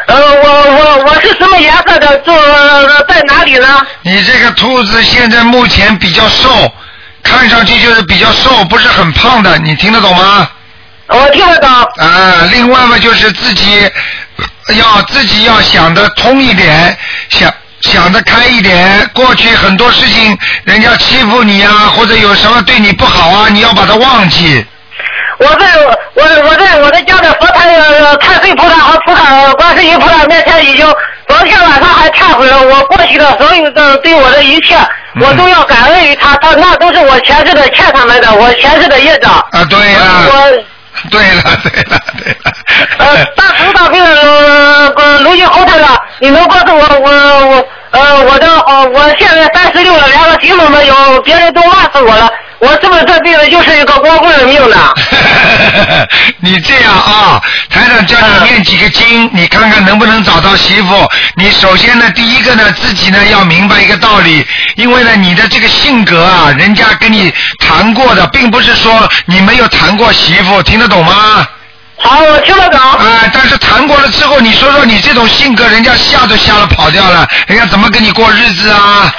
[0.06, 2.18] 呃，我我我是什么颜色的？
[2.18, 2.34] 做
[3.08, 3.80] 在哪里呢？
[4.02, 6.70] 你这个兔子现在目前比较瘦，
[7.22, 10.48] 看上去就是比较瘦，不是很胖的，你听得懂吗？
[11.06, 11.70] 我听得懂。
[11.70, 13.90] 啊，另外嘛，就是自己
[14.76, 16.96] 要自己要想得通一点，
[17.28, 17.52] 想
[17.82, 19.08] 想得开一点。
[19.12, 24.64] 过去很多事情，人家欺负你啊，或者有什么对你不好啊，你要把它忘记。
[25.38, 25.66] 我在
[26.14, 30.86] 我我在我的家的佛坛呃太岁菩萨和菩萨观世音菩萨面前已经
[31.26, 34.76] 昨天晚上还忏悔了我过去的所有的对我的一切，
[35.20, 39.32] 我都要感恩于他，他那都是我前世的欠他们的，我前世的业障。
[39.50, 40.64] 啊，对呀、我
[41.10, 42.52] 对了，对了，对了。
[42.98, 52.30] 呃，大慈大病呃呃卢金红台长，你能告诉我我我呃我的呃我现在三十六了，连个媳妇没有，别人都骂死我了。
[52.62, 54.94] 我是不是这辈子就是一个光棍的命呢？
[56.38, 61.04] 你这样啊，台长叫你念几个经，你看看能不能找到媳妇。
[61.34, 64.46] 你首先呢，第一个呢，自己呢要明白一个道理，
[64.76, 71.44] 因为呢，你的这个性格啊，人家跟你谈过的，并不是说你没有谈过媳妇，听得懂吗？
[71.96, 72.78] 好，我听得懂。
[72.78, 79.12] 啊，但是谈过了之后，你说说你这种性格，人家吓都吓了跑掉了，人家怎么跟你过日子啊？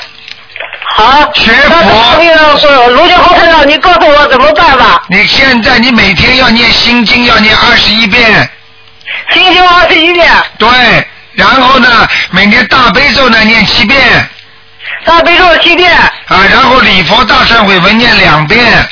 [0.95, 2.19] 好，学那佛。
[2.19, 5.01] 那个卢俊宏台长，你告诉我怎么办吧？
[5.09, 8.47] 你现在你每天要念心经，要念二十一遍。
[9.33, 10.31] 心经二十一遍。
[10.59, 10.69] 对，
[11.33, 13.99] 然后呢，每天大悲咒呢念七遍。
[15.03, 15.91] 大悲咒七遍。
[15.93, 18.87] 啊，然后礼佛大忏悔文念两遍。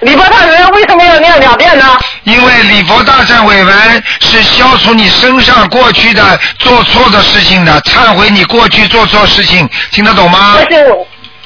[0.00, 1.96] 礼佛大忏悔文为什么要念两遍呢？
[2.24, 10.56] 因为礼佛大忏悔文是消除你身上过去的做错的事情的，忏悔你过去做错事情，听得懂吗？
[10.56, 10.90] 不是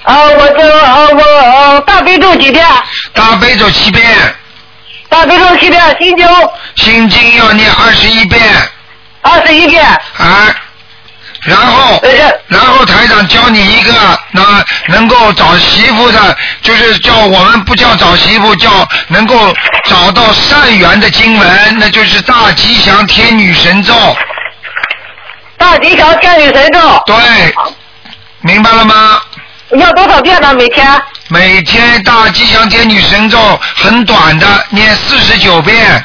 [0.04, 2.64] 我，啊，我这啊我呃大悲咒几遍？
[3.14, 4.04] 大悲咒七遍。
[5.08, 6.26] 大悲咒七遍，心经。
[6.76, 8.42] 心经要念二十一遍。
[9.22, 9.84] 二十一遍。
[9.84, 10.54] 啊。
[11.42, 12.02] 然后，
[12.48, 13.92] 然后台长教你一个
[14.30, 18.70] 那能够找媳妇的，就是叫我们不叫找媳妇，叫
[19.08, 23.94] 能够找到善缘的经文，那就是大吉祥天女神咒。
[25.58, 27.02] 大吉祥天女神咒。
[27.04, 27.16] 对，
[28.40, 29.20] 明白了吗？
[29.70, 30.54] 要多少遍呢？
[30.54, 31.02] 每天？
[31.28, 33.38] 每天大吉祥天女神咒
[33.76, 36.04] 很短的，念四十九遍。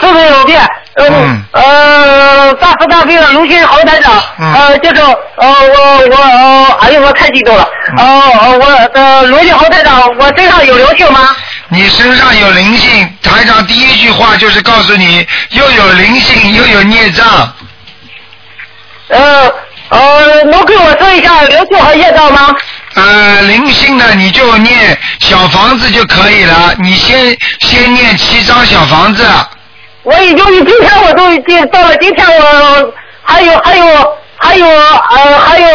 [0.00, 0.66] 四十九遍。
[0.96, 1.44] 嗯。
[1.52, 7.66] 呃，大慈大悲的卢军豪台长，呃，就是呃，我我呃，哎呦，我太激动了。
[7.96, 11.34] 哦，我呃，卢军豪台长，我身上有灵性吗？
[11.68, 17.52] 你身上有灵性，台长第一句话就是告诉你，又有灵性又有孽障。
[19.08, 19.52] 呃
[19.90, 22.54] 呃，能给我说一下灵性和业障吗？
[22.94, 26.72] 呃，灵性的，你就念小房子就可以了。
[26.78, 29.24] 你先先念七张小房子。
[30.02, 32.92] 我已经今天我都已经到了，今天我
[33.22, 33.86] 还有还有
[34.36, 35.68] 还有呃还有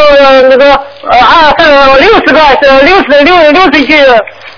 [0.49, 0.73] 那个
[1.09, 3.95] 呃二三六十个是六十六六十句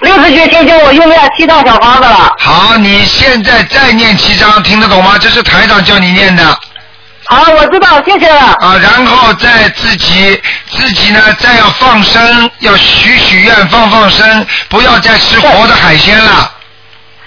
[0.01, 2.35] 六十句心经，我又念七张小房子了。
[2.39, 5.17] 好，你现在再念七张，听得懂吗？
[5.19, 6.43] 这是台长叫你念的。
[7.33, 8.41] 好，我知道，谢谢了。
[8.59, 10.37] 啊，然后再自己
[10.69, 16.51] 自己呢，再要放生，要许许愿，放放生，不要再吃活的海鲜了。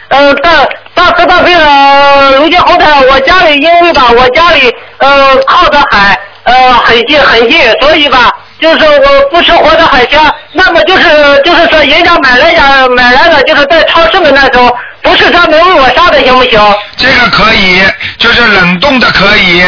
[0.09, 0.51] 呃，大
[0.95, 10.21] 大哥大悲的卢金红台，我家里因为吧，我家里呃靠着海，呃很近很近，所以吧，就是我不吃活的海鲜，
[10.53, 16.61] 那么就是就是说人家买来家买来的，就是在超市的那种，不是专门为我杀的，行不行？
[16.99, 17.83] 这个可以，
[18.19, 19.65] 就是冷冻的可以。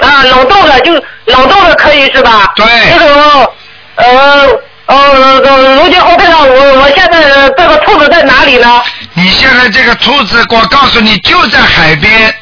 [0.00, 0.92] 啊，冷冻的就
[1.26, 2.52] 冷冻的可以是吧？
[2.56, 2.66] 对。
[2.90, 3.52] 这种
[3.96, 8.82] 呃呃卢金红台长，我我现在这个兔子在哪里呢？
[9.14, 12.34] 你现在这个兔子，我告诉你就在海边。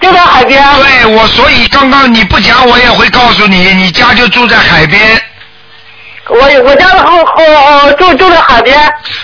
[0.00, 0.62] 就在海边。
[0.74, 5.00] 对，我所以刚刚你不讲，我也会告诉你，你家就住在海边。
[6.28, 8.78] 我我家的后后住住在海边。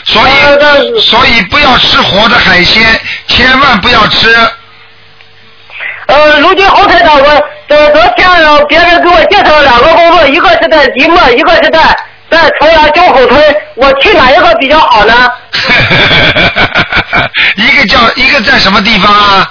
[0.05, 4.35] 所以所以不要吃活的海鲜，千万不要吃。
[6.13, 7.25] 呃，如今侯台长，我
[7.67, 8.29] 昨昨天
[8.69, 11.81] 别人给我介绍了两个工作，一个是在即墨，一个是在
[12.31, 15.33] 在朝阳交口村，我去哪一个比较好呢？
[17.57, 19.51] 一个叫一个在什么地方啊？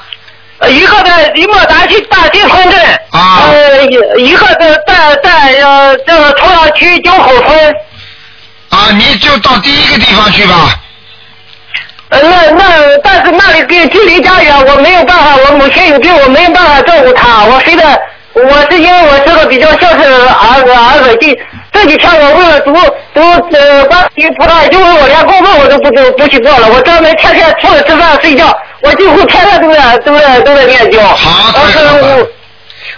[0.60, 2.80] 呃，一个在即墨达西大新村镇。
[3.10, 3.42] 啊。
[3.52, 3.96] 呃，一
[4.26, 5.32] 一个在在在
[5.64, 7.76] 呃这个朝阳区交口村。
[8.70, 10.76] 啊，你就到第一个地方去吧。
[12.12, 17.46] 呃，那那但是那里跟距离家远，我没有办法，我母亲有病，我没有办法照顾她。
[17.46, 17.98] 我现在
[18.34, 21.40] 我是因为我是个比较孝顺的儿子，儿子这
[21.72, 22.74] 这几天我为了读
[23.14, 23.22] 读
[23.56, 31.02] 呃观世音菩萨，因为我连工作我都不不不去做了，我专门天天除了吃饭睡觉，我几乎天天都在都在都在念经。
[31.02, 32.28] 好，但是我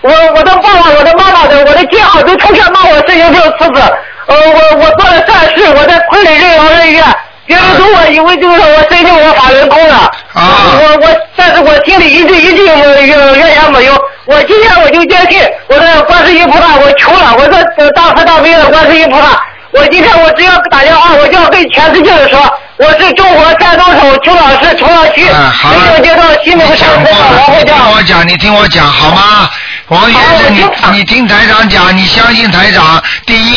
[0.09, 3.81] 我我的爸爸、我的妈妈的、我的街坊都成天骂我神经病吃子。
[4.25, 7.03] 呃，我我做了善事，我在村里任劳任怨。
[7.45, 10.41] 别人说我以为就是我申请我法轮功了，啊
[10.79, 13.93] 我我但是我心里一句一句怨怨言没有。
[14.25, 19.37] 我今天我就坚信我的观世音菩萨，我求了，我说大慈大悲的观世音菩萨，
[19.71, 22.39] 我今天我只要打电话，我就要跟全世界的说，
[22.77, 27.75] 我是中国山东省邱老师邱老区没有接到西门城的王会长。
[27.75, 29.49] 你听我讲，你听我讲好吗？
[29.93, 33.01] 王先生，你你听台长讲，你相信台长。
[33.27, 33.55] 第一，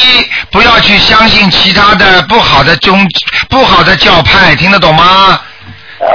[0.51, 3.09] 不要去相信其他的不好的宗
[3.49, 5.41] 不好的教派，听得懂吗？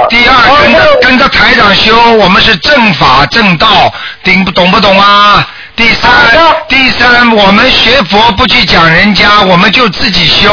[0.08, 5.44] 第二，跟着跟着台长修，我们是正法正道，听不懂不懂啊？
[5.74, 6.10] 第三，
[6.68, 10.52] 第三，我们学佛不去讲人家，我们就自己修。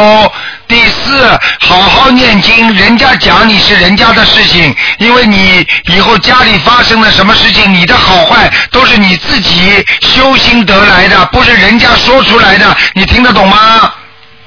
[0.70, 1.28] 第四。
[1.60, 2.74] 好好念经。
[2.74, 12.78] 人家讲你是人家的事情，因为你以后家里发生了什么事情，你的好坏都是你自己修心得来的，不是人家说出来的。
[12.94, 13.92] 你听得懂吗？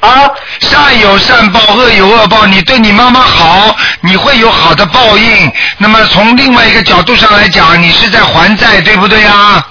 [0.01, 0.29] 啊，
[0.61, 2.45] 善有善报，恶有恶报。
[2.47, 5.53] 你对你妈妈好，你会有好的报应。
[5.79, 9.65] 那么从另外一个角度上来讲，你是在还债，对不对啊？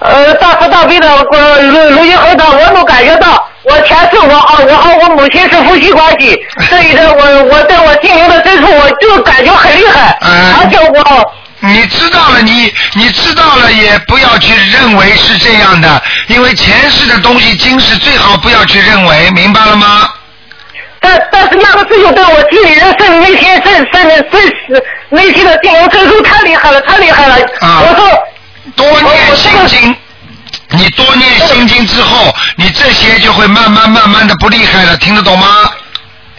[0.00, 6.36] 呃，大慈大悲的呃卢卢金红的，我能感觉到，我前世我和我和我母亲是夫妻关系，
[6.70, 11.32] 所以呢，我我在我心灵的深处，我就感觉很厉害，而且我。
[11.60, 20.08] 你知道了，你你知道了，也不要去认为是这样的，因为前世的东西，今世最好不要去认为，明白了吗？
[21.00, 27.34] 但但是那个事情对我心里人深内心深深深深内心的心灵深处太厉害了，太厉害了。
[27.60, 28.06] 啊我说
[28.76, 29.95] 多念心经，
[30.70, 35.46] 你多念心经之后，你这些就会慢慢慢慢的不厉害了，听得懂吗？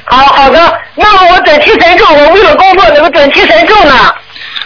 [0.06, 4.14] 好好的，那么我准提神咒，我为了工作那个准提神咒呢？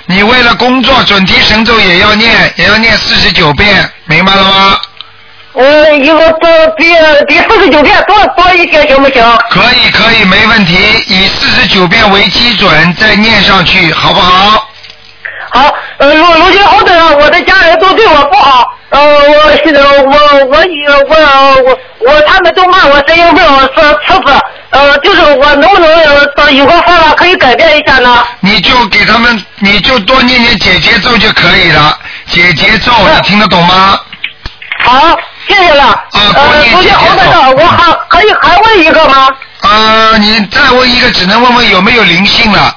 [0.05, 4.77] 你为了工作，准提神咒也要念，也要念四十九遍，明白了吗？
[5.53, 6.85] 呃，一个多比
[7.27, 9.21] 比四十九遍多多一些行不行？
[9.49, 10.75] 可以，可以，没问题。
[11.07, 14.69] 以四十九遍为基准，再念上去，好不好？
[15.53, 21.15] 好，呃，卢卢金红的，我的家人都对我不好，呃，我现在我我以我
[21.65, 21.77] 我
[22.09, 23.43] 我他们都骂我神经病，
[23.75, 24.33] 说吃子，
[24.69, 25.89] 呃，就是我能不能
[26.37, 28.23] 呃有个方法可以改变一下呢？
[28.39, 31.99] 你就给他们，你就多念念解结咒就可以了。
[32.27, 33.99] 解结咒，你听得懂吗？
[34.85, 35.17] 好，
[35.49, 35.83] 谢谢了。
[35.83, 39.27] 啊，呃，卢金红的，我还可以还问一个吗？
[39.63, 42.73] 呃，你再问一个，只能问问有没有灵性了。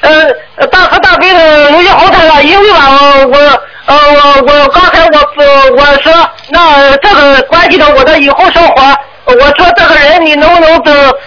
[0.00, 6.12] 呃，大慈大悲的卢金红台长，因为吧，我我呃我我刚才我我我说
[6.50, 10.82] 那这个关系到我的以后生活，我说这个人你能不能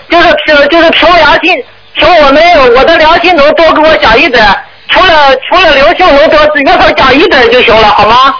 [0.09, 1.63] 就是凭就是凭良心，
[1.95, 2.43] 凭我们
[2.75, 4.45] 我的良心能多给我讲一点，
[4.91, 8.33] 除了除了灵性能多约他讲一点就行了，好吗？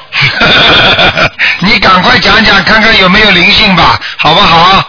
[1.62, 4.83] 你赶快讲讲看看有没有灵性吧，好不好？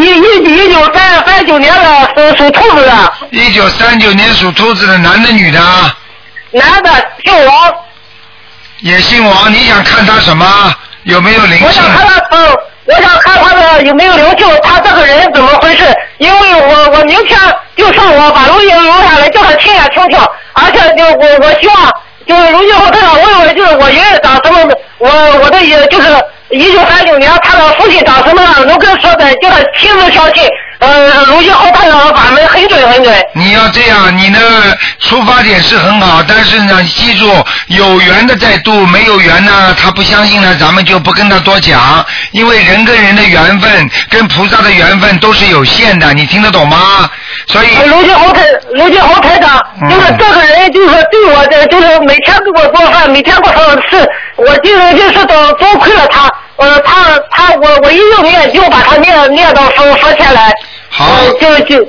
[0.00, 3.12] 一一一九三三九年的属属兔子的。
[3.30, 5.94] 一九三九年属兔子的男的女的啊？
[6.52, 6.90] 男的，
[7.24, 7.72] 姓王。
[8.80, 10.74] 也姓王，你想看他什么？
[11.04, 11.66] 有没有灵性？
[11.66, 15.84] 我想看他，嗯，我想看他的有没有灵性，他这个人怎么回事？
[16.18, 17.38] 因为我我明天
[17.76, 20.18] 就上我把录音留下来，叫他亲眼听听，
[20.54, 21.76] 而且就我我希望
[22.26, 25.08] 就是如今后台长问问，就是我爷爷长什么，我
[25.42, 26.08] 我的爷就是
[26.50, 30.44] 一九三九年他的父亲长什么样，能跟说的，叫他亲自相信。
[30.80, 33.14] 呃，如今后台长的法门很准很准。
[33.34, 34.40] 你要这样，你的
[35.02, 37.28] 出发点是很好，但是呢，记住
[37.66, 47.10] 有缘的在度，没有缘呢，他不相信呢，咱们就不跟他多讲，因为人跟人的缘分，跟菩萨的缘分都是有限的，你听得懂吗？
[47.48, 47.66] 所以。
[47.88, 48.42] 卢俊豪台，
[48.74, 49.60] 卢俊豪台长，
[49.90, 60.52] 就是这个人，就是对我的，就是每天给我做饭，每天给我吃，我就是就是都多亏了他，呃，他他我我一用念就把他念念到佛佛前来。
[60.90, 61.06] 好。
[61.06, 61.88] 呃，就就，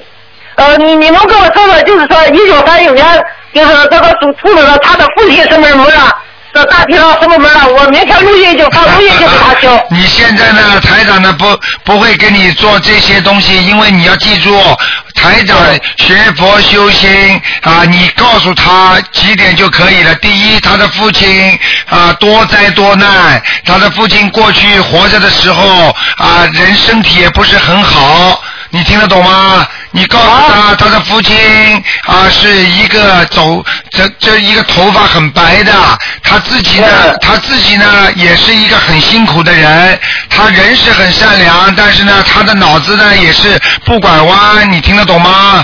[0.55, 3.05] 呃，你你能跟我说说，就是说一九三九年，
[3.53, 6.11] 就是这个属兔子的，他的父亲什么门啊？
[6.53, 7.65] 这大体上什么门啊？
[7.65, 9.81] 我明天录音就发录音就给他听。
[9.89, 14.55] 你现在呢，台长呢不不会给你做这些东西，因为你要记住，
[15.15, 15.57] 台长
[15.97, 20.13] 学佛修心啊，你告诉他几点就可以了。
[20.15, 21.57] 第一，他的父亲
[21.89, 29.67] 啊多灾多难，他的父亲过去活着的时候啊人身体也不是很好，你听得懂吗？
[29.91, 31.37] 你告诉他，他的父亲
[32.07, 35.71] 啊是一个走这这一个头发很白的，
[36.23, 45.63] 他自己呢，他自己呢也是一个很辛苦的人，他人是很善良，但是呢，他的脑子呢也是不拐弯，你听得懂吗？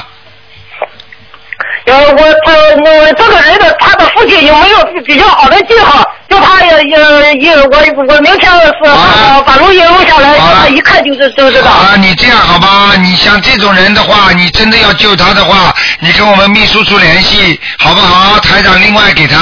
[1.86, 6.04] 呃，我这我这个人的他的父亲有没有比较好的记号？
[6.30, 7.78] 就他也也也我
[8.08, 11.72] 我明天是把把录音录下来，他一看就是就知道。
[11.72, 12.92] 啊，你这样好吧？
[12.98, 18.38] 你像这种人的话，你真的要救他的话，你跟我们秘书处联系，好不好？
[18.40, 19.38] 台长另外给他，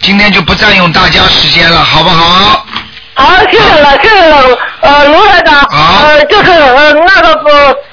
[0.00, 2.66] 今天就不占用大家时间了，好不好？
[3.14, 7.48] 好，谢谢了，谢谢了，呃，卢台长，呃，就是呃那个不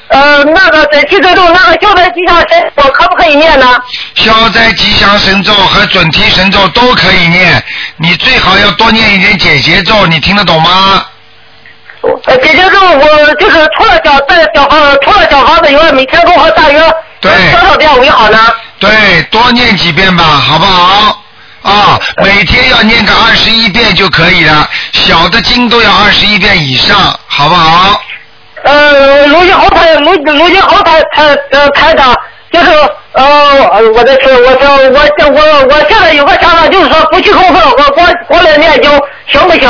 [0.09, 3.79] 呃那个在七周中那个消灾吉祥神，我可不可以念呢？
[4.15, 7.63] 消灾吉祥神咒和准提神咒都可以念，
[7.97, 11.05] 你最好要多念一点解结咒，你听得懂吗？
[12.25, 16.81] 呃，解结咒我就是除了小在小房除了小房子以外，每天都和大约
[17.19, 18.39] 对多少遍为好呢？
[18.79, 21.23] 对，多念几遍吧，好不好？
[21.61, 26.97] 啊，每天要念个二十一遍就可以了，小的经都要二十一遍以上，
[27.27, 28.01] 好不好？
[28.63, 32.15] 呃，卢金红台，卢个卢金豪台台呃台长，
[32.51, 32.71] 就是
[33.13, 34.99] 呃我的天，我说我
[35.31, 38.91] 我我现在有个想法，就是说不去功课，我过过来念经
[39.27, 39.69] 行不行？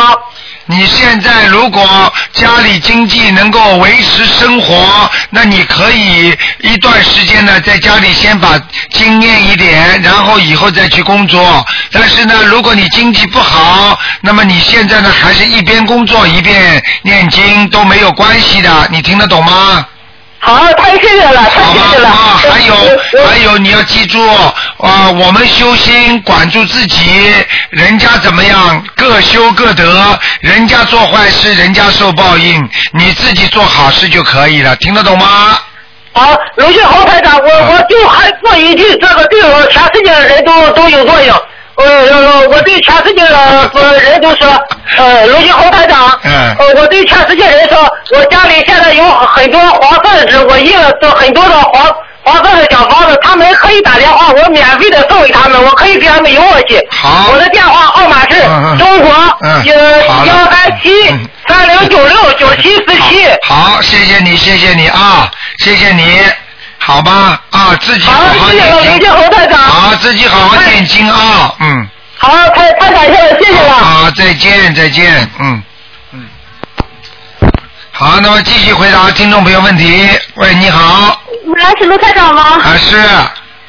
[0.72, 8.56] 你现在如果家里经济能够维持生活，那你可以一段时间呢，在家里先把
[8.92, 11.66] 经念一点，然后以后再去工作。
[11.92, 19.84] 但是呢，如果你经济不好，那么你现在呢，还是一边工作一边念经都没有关系的，你听得懂吗？
[20.42, 22.08] 好，太谢谢了，太谢谢了。
[22.10, 22.74] 啊，还有
[23.26, 24.18] 还有，你要记住
[24.78, 27.34] 啊，我们修心管住自己，
[27.72, 35.60] 人家怎么样各修各得，人家做坏事，人家受报应，你自己做好事就可以了，听得懂吗？
[36.14, 41.38] 好，卢俊豪台长，我我就还说一句，这个对我全世界的人都都有作用。
[41.76, 44.48] 呃呃，我对全世界的呃人都说，
[44.98, 47.78] 呃，卢俊红台长，嗯呃，我对全世界人说，
[48.12, 56.80] 我家里现在有很多黄色纸，我印了这很多的黄黄色的小房子，他们可以打电话，我免费的送给他们，我可以给他们邮过去。
[56.92, 58.42] 好我的电话号码是
[58.78, 59.12] 中国
[59.42, 60.92] 嗯幺三七
[61.48, 63.28] 三零九六九七四七。
[63.48, 65.30] 好，谢谢你，谢谢你啊，
[65.60, 66.24] 谢谢你，
[66.78, 69.58] 好吧啊，自己好好，好谢谢了，卢念经，俊豪台长。
[69.60, 71.88] 好，自己好好念经啊，嗯。
[72.22, 73.74] 好，太太感谢了，谢谢了。
[73.76, 75.64] 好，再见，再见，嗯，
[76.12, 76.28] 嗯。
[77.92, 80.08] 好，那么继续回答听众朋友问题。
[80.36, 82.42] 喂，你好，喂，是卢台长吗？
[82.62, 82.98] 啊是，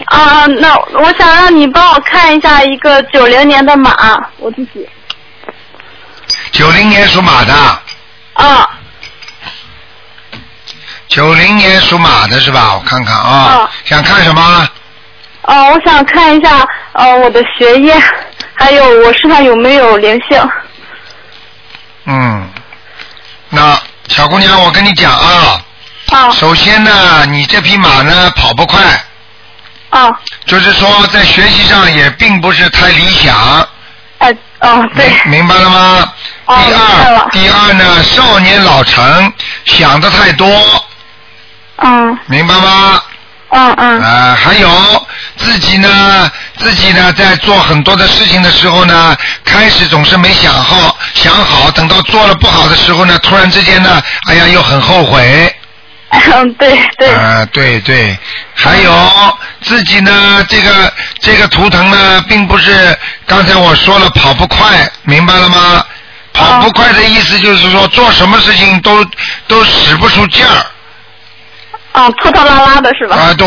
[0.06, 3.94] 啊，那我想让你帮我看一下一个九零年的马，
[4.38, 4.88] 我自己。
[6.50, 7.54] 九零年属马的，
[8.32, 8.68] 啊
[11.06, 12.74] 九零年属马的是吧？
[12.74, 14.68] 我看看啊，啊想看什么？
[15.42, 17.94] 啊，我想看一下呃我的学业，
[18.54, 20.50] 还有我身上有没有灵性。
[22.04, 22.48] 嗯，
[23.48, 23.78] 那
[24.08, 25.62] 小姑娘，我跟你讲啊，
[26.10, 28.80] 啊首先呢，你这匹马呢跑不快，
[29.90, 30.10] 啊，
[30.46, 33.34] 就是说在学习上也并不是太理想。
[34.18, 36.12] 哎，哦，对，明明白了吗？
[36.44, 39.32] 哦第二，第二呢，少年老成，
[39.64, 40.46] 想的太多，
[41.76, 43.02] 嗯明白吗？
[43.50, 44.00] 嗯嗯。
[44.00, 55.54] 啊、还有自己呢，自己呢，在做很多的事情的时候呢，开始总是没想好，想好，等到做了不好的时候呢，突然之间呢，哎呀，又很后悔。
[56.10, 58.18] 嗯，对对，啊、对对，
[58.54, 58.92] 还有
[59.62, 65.84] 自己呢，这个这个图腾呢，并不是刚才我说了跑不快，明白了吗？
[66.32, 69.04] 跑不快的意思就是说，做什么事情都
[69.46, 70.66] 都使不出劲儿
[71.92, 73.16] 啊，拖拖拉拉的是吧？
[73.16, 73.46] 啊，对，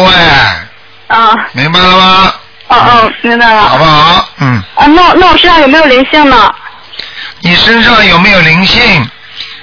[1.08, 2.34] 啊，明白了吗？
[2.68, 3.62] 哦哦，明白了。
[3.62, 4.30] 好不好？
[4.40, 6.54] 嗯，啊，那那我身上有没有灵性呢？
[7.42, 9.10] 你身上有没有灵性？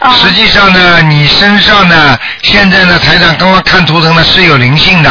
[0.00, 5.10] 啊实际上呢，你身上呢，现在呢，台长刚刚看图腾呢是有灵性的。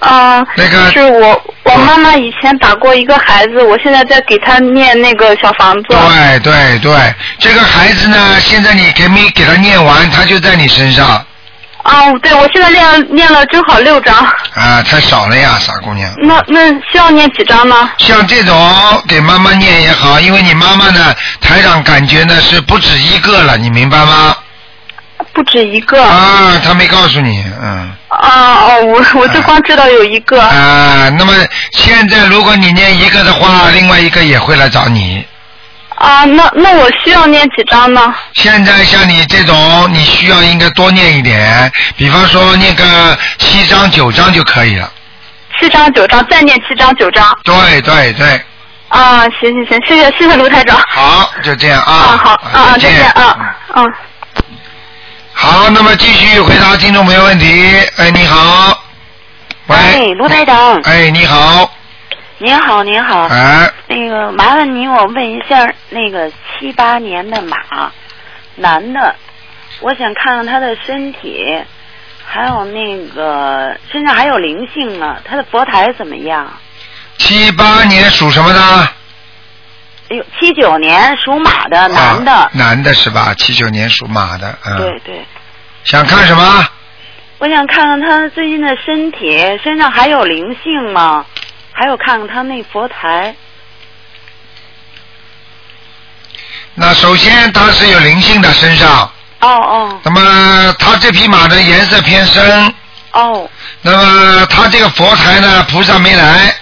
[0.00, 5.88] 嗯，那个是我我妈妈以前打过一个孩子，我现在在给他念那个小房子。
[5.88, 11.24] 对对对，这个孩子呢，现在你给没给他念完，他就在你身上
[11.84, 14.16] 啊，对，我现在念念了正好六张，
[14.54, 16.10] 啊，太少了呀，傻姑娘。
[16.22, 17.90] 那那需要念几张呢？
[17.98, 18.56] 像这种
[19.06, 24.34] 给妈妈念也好，因为你妈妈呢，台长感觉呢是不止一个了，你明白吗？
[25.34, 26.02] 不止一个。
[26.02, 27.92] 啊，他没告诉你，嗯。
[28.08, 28.30] 啊
[28.62, 30.40] 哦，我我就光知道有一个。
[30.40, 31.34] 啊，那么
[31.72, 35.22] 现在如果你念一个的话，另外一个也会来找你。
[35.96, 38.14] 啊，那那我需要念几张呢？
[38.34, 44.90] 现在像你这种，你需要应该多念一点，比方说念个七张九张就可以了。
[45.60, 47.38] 七张九张，再念七张九张。
[47.44, 48.42] 对对对，
[48.88, 50.76] 啊，行行行，谢谢谢谢卢台长。
[50.88, 51.92] 好，就这样啊。
[51.92, 53.94] 啊好啊啊，再见见啊嗯。
[55.32, 57.46] 好，那么继续回答听众朋友问题。
[57.98, 58.82] 哎，你好。
[59.68, 59.76] 喂。
[59.76, 60.80] 哎，卢台长。
[60.82, 61.70] 哎，你好。
[62.38, 63.28] 您好，您好。
[63.28, 63.70] 哎。
[63.86, 67.92] 那个，麻烦您，我问一下，那个七八年的马，
[68.56, 69.14] 男的，
[69.80, 71.56] 我想看看他的身体，
[72.24, 76.52] 还有那个身上还有灵性呢，他的佛台怎么样？
[77.18, 78.60] 七八年属什么的？
[80.10, 83.32] 哎呦，七九年属马的男的，啊男的是吧？
[83.34, 84.76] 七九年属马的，嗯。
[84.76, 85.24] 对对，
[85.84, 86.66] 想看什么？
[87.38, 91.24] 我想看看他最近的身体，身上还有灵性吗？
[91.76, 93.34] 还有看看他那佛台。
[96.74, 99.10] 那首先他是有灵性的身上，
[99.40, 100.00] 哦哦。
[100.04, 102.74] 那么他这匹马的颜色偏深，
[103.12, 103.50] 哦。
[103.82, 106.54] 那么他这个佛台呢，菩萨没来，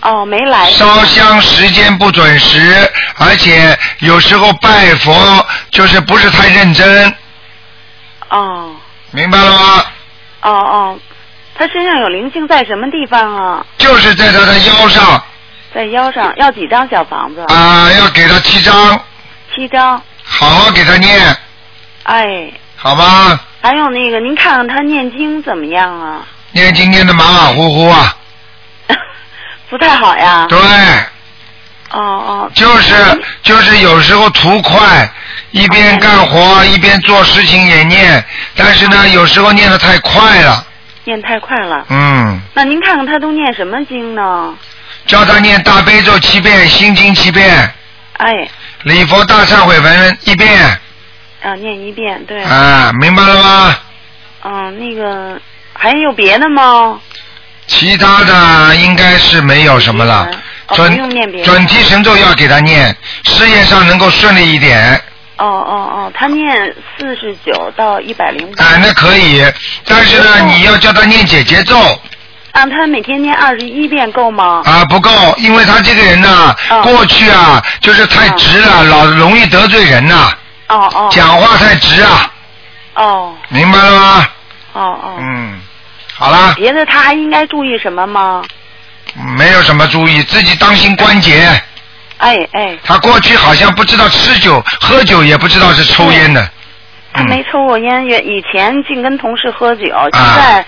[0.00, 0.70] 哦，没来。
[0.72, 7.14] 烧香时间不准时，而且有时候拜佛就是不是太认真，
[8.30, 8.74] 哦。
[9.10, 9.84] 明白了吗？
[10.42, 10.98] 哦哦，
[11.58, 13.66] 他身上有灵性在什么地方啊？
[13.76, 15.22] 就是在他的腰上
[15.74, 17.44] 在腰上，要几张小房子？
[17.48, 18.98] 啊，要给他七张，
[19.54, 20.00] 七张。
[20.24, 21.36] 好好给他念，
[22.04, 23.40] 哎，好吧？
[23.60, 26.22] 还有那个，您看看他念经怎么样啊？
[26.52, 28.16] 念经念的马马虎虎啊，
[29.68, 30.46] 不太好呀。
[30.48, 30.58] 对，
[31.90, 32.50] 哦哦。
[32.54, 32.94] 就是
[33.42, 35.10] 就是有时候图快，
[35.50, 38.24] 一边干活一边做事情也念，
[38.56, 40.64] 但是呢，有时候念的太快了，
[41.08, 41.86] 念太快了。
[41.88, 44.54] 嗯，那您看看他都念什么经呢？
[45.06, 47.72] 教他念大悲咒七遍，心经七遍，
[48.18, 48.46] 哎，
[48.82, 50.78] 礼佛大忏悔文一遍，
[51.42, 52.42] 啊，念一遍，对。
[52.42, 53.74] 啊，明白了吗？
[54.44, 55.40] 嗯，那个
[55.72, 57.00] 还有别的吗？
[57.66, 60.28] 其他的应该是没有什么了。
[60.66, 61.46] 哦，不用念别的。
[61.46, 62.94] 准提神咒要给他念，
[63.24, 65.02] 事业上能够顺利一点。
[65.38, 68.50] 哦哦哦，他念四十九到一百零五。
[68.60, 69.44] 啊，那可以，
[69.84, 71.78] 但是呢，你要叫他念姐姐奏
[72.52, 74.62] 啊，他每天念二十一遍够吗？
[74.66, 80.32] 啊，不够，因为他这个人呢，过去啊就是太直了，老容易得罪人呐，
[80.68, 81.08] 哦哦。
[81.12, 82.32] 讲话太直啊，
[82.94, 84.28] 哦明白了吗？
[84.72, 85.16] 哦哦。
[85.20, 85.60] 嗯，
[86.14, 88.42] 好啦，别的他还应该注意什么吗？
[89.36, 91.48] 没有什么注意，自己当心关节。
[92.18, 96.48] 哎哎，他过去好像不知道吃酒喝酒，也不知道是抽烟的。
[97.12, 100.66] 他没抽过烟，也以前净跟同事喝酒，啊现在、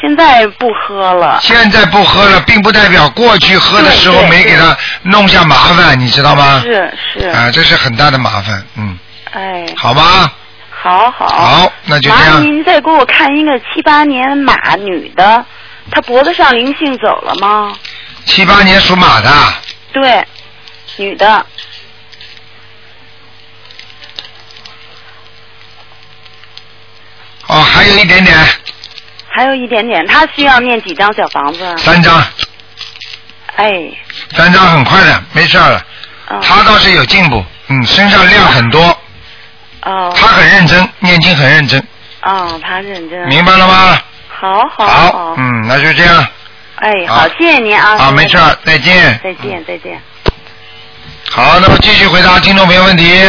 [0.00, 1.38] 现在不喝了。
[1.42, 6.60] 现在不喝了，并不代表过去喝的时候没给他弄下麻烦，你知道吗？
[6.62, 7.26] 是是。
[7.28, 8.98] 啊，这是很大的麻烦，嗯，
[9.32, 9.66] 哎。
[9.76, 10.30] 好吧，
[10.70, 11.26] 好好。
[11.26, 12.42] 好，那就这麻烦样。
[12.42, 15.44] 您再给我看一个七八年马女的，
[15.90, 17.74] 她脖子上灵性走了吗？
[18.24, 19.30] 七八年属马的，
[19.92, 20.24] 对，
[20.96, 21.46] 女的。
[27.48, 28.36] 哦，还有一点点，
[29.28, 31.76] 还有一点点，他需要念几张小房子？
[31.78, 32.20] 三张，
[33.54, 33.88] 哎，
[34.34, 35.86] 三张很快的，没事儿了。
[36.28, 38.82] 哦他倒是有进步，嗯，身上量很多，
[39.82, 40.12] 哦。
[40.16, 41.80] 他很认真，念经很认真，
[42.22, 43.28] 哦，他认真。
[43.28, 44.02] 明白了吗？
[44.28, 46.26] 好好好，嗯，那就这样，
[46.76, 47.96] 哎，好好，谢谢您啊。
[47.96, 49.20] 啊，没事，再见。
[49.22, 50.02] 再见，再见。
[51.30, 53.22] 好，那么继续回答听众朋友问题。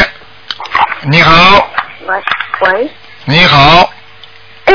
[1.03, 1.67] 你好，
[2.05, 2.15] 喂
[2.61, 2.89] 喂，
[3.25, 3.89] 你好，
[4.65, 4.73] 哎，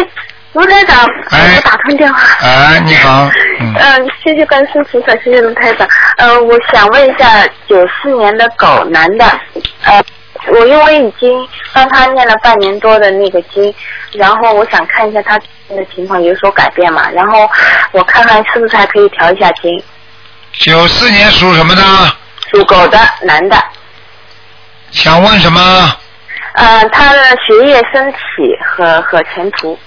[0.53, 0.99] 卢台长，
[1.31, 2.21] 哎我打通电话。
[2.41, 5.89] 哎，你好，嗯，嗯，谢谢观世音菩萨，谢谢卢台长。
[6.19, 9.25] 呃，我想问一下，九四年的狗男的，
[9.85, 10.05] 呃，
[10.49, 13.75] 我因为已经帮他念了半年多的那个经，
[14.13, 17.49] 然后我想看一下他的情况有所改变嘛，然后
[17.93, 19.83] 我看看是不是还可以调一下经。
[20.53, 21.83] 九四年属什么的？
[22.53, 23.57] 属狗的男的，
[24.91, 25.97] 想问什么？
[26.55, 28.19] 呃，他的学业、身体
[28.63, 29.79] 和和前途。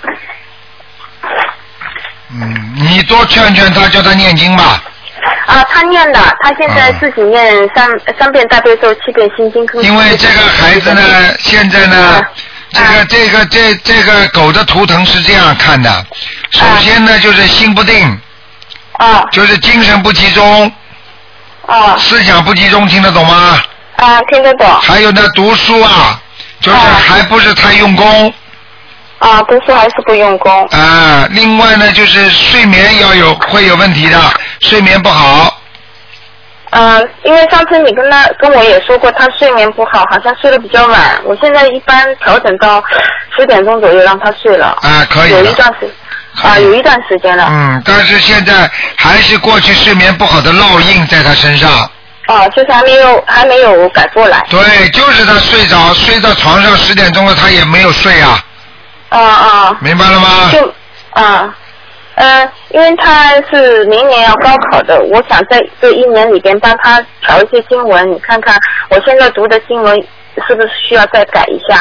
[2.31, 4.81] 嗯，你多劝劝他，叫他念经吧。
[5.45, 7.87] 啊，他念的，他现在自己念三、
[8.17, 9.63] 三遍大悲咒，七遍心经。
[9.83, 11.01] 因为这个孩子呢，
[11.39, 12.21] 现在呢，
[12.71, 16.05] 这个这个这这个狗的图腾是这样看的，
[16.49, 18.19] 首先呢就是心不定，
[18.93, 20.71] 啊，就是精神不集中，
[21.67, 23.59] 啊，思想不集中，听得懂吗？
[23.97, 24.67] 啊，听得懂。
[24.81, 26.19] 还有呢，读书啊，
[26.59, 28.33] 就是还不是太用功。
[29.19, 30.65] 啊，读书还是不用功。
[30.67, 34.19] 啊，另外呢，就是睡眠要有会有问题的，
[34.59, 35.61] 睡眠不好。
[36.71, 40.99] 嗯，因为上次你跟他跟我也说过，他睡眠不好，好像睡得比较晚。
[41.23, 42.83] 我现在一般调整到
[43.37, 44.77] 十点钟左右让他睡了。
[44.81, 45.53] 啊，可以有一了。
[45.53, 45.89] 段时
[46.43, 47.47] 啊，有一段时间了。
[47.49, 51.69] 嗯，但是现在还是过去睡眠不好的烙印在他身上。
[52.27, 54.43] 哦，就是还没有还没有改过来。
[54.49, 58.39] 对，就是他睡着睡到床上十点钟了，他也没有睡啊，
[59.09, 59.77] 啊啊。
[59.79, 60.49] 明白了吗？
[60.51, 60.73] 就
[61.11, 61.55] 啊，
[62.15, 68.57] 呃，因为他是明年要高考的，我想在这一年里边帮他调一些经文，你看看
[68.89, 69.95] 我现在读的经文
[70.47, 71.79] 是不是需要再改一下？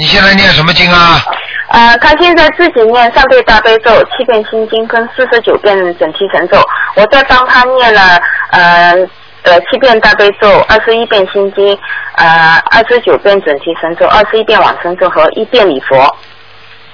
[0.00, 1.22] 你现在念什么经啊？
[1.68, 6.58] 呃，他现在自己念三遍大悲咒、七遍心经跟四十九遍准提神咒，
[6.96, 8.18] 我在帮他念了
[8.50, 8.94] 呃
[9.42, 11.78] 呃七遍大悲咒、二十一遍心经、
[12.14, 16.16] 呃二十九遍准提神咒、二十一遍往生咒和一遍礼佛。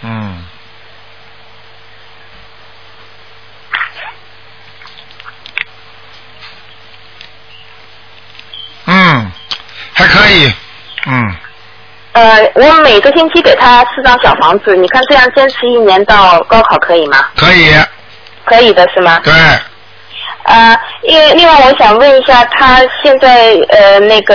[0.03, 0.43] 嗯。
[8.89, 9.33] 嗯，
[9.95, 10.53] 还可以，
[11.07, 11.37] 嗯，
[12.17, 17.29] 呃，我每个星期给他四张小房子，你看这样坚持一年到高考可以吗？
[17.37, 17.69] 可以，
[18.47, 19.21] 可以的是吗？
[19.23, 19.35] 对，
[20.45, 24.35] 呃，因为另外我想问一下，他现在呃那个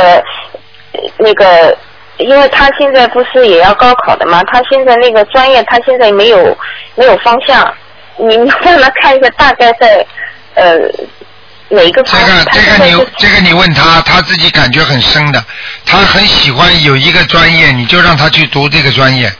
[0.91, 1.75] 呃那个
[2.17, 6.55] 因为他现在不是也要高考的嘛，他现在那个专业他现在没有
[6.93, 7.73] 没有方向，
[8.17, 10.05] 你你让他看一下大概在
[10.53, 10.77] 呃
[11.71, 12.45] 哪一个方向？
[12.51, 15.43] 这个你这个你问他，他自己感觉很深的，
[15.85, 19.31] 他很喜欢有一个专业，你就让他去读这个专业。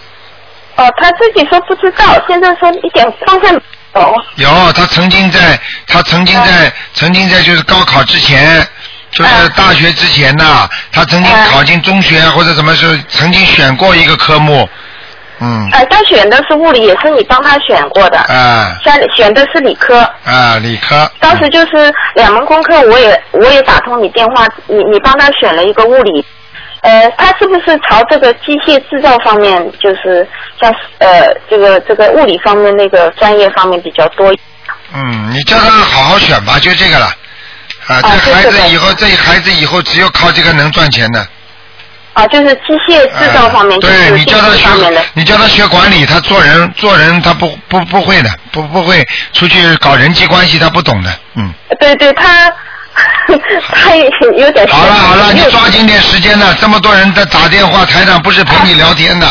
[0.78, 3.54] 哦，他自己说不知道，现在说一点方向
[3.94, 4.48] 哦有。
[4.48, 8.66] 有，他曾经在，他曾经在，曾经在就是高考之前，
[9.12, 14.68] 就是大学之前呐，他曾经考进中学或者什么时候，曾经选过一个科目，
[15.44, 18.20] 嗯，呃，他选的是物理，也是你帮他选过的。
[18.20, 26.24] 啊像选的是理科，啊，理科，当时就是两门功课，我也我也打通你电话，你你帮他选了一个物理，
[26.82, 30.28] 呃，他是不是朝这个机械制造方面，就是
[30.62, 34.32] 像呃这个这个物理方面那个专业方面比较多？
[34.94, 37.06] 嗯，你叫他好好选吧，就这个了。
[37.88, 41.28] 啊，这孩子以后，这孩子以后只有靠这个能赚钱的。
[42.14, 44.68] 啊，就是机械制造方面，对你叫他学，
[45.14, 51.53] 你教他学管理，他做人做人他不不不会的，不不会出去搞人际关系，他不懂的，嗯。
[51.80, 52.51] 对对，他
[53.72, 59.26] 他也有点好了好了，你抓紧点时间了，这么多人在打电话，台长不是陪你聊天的，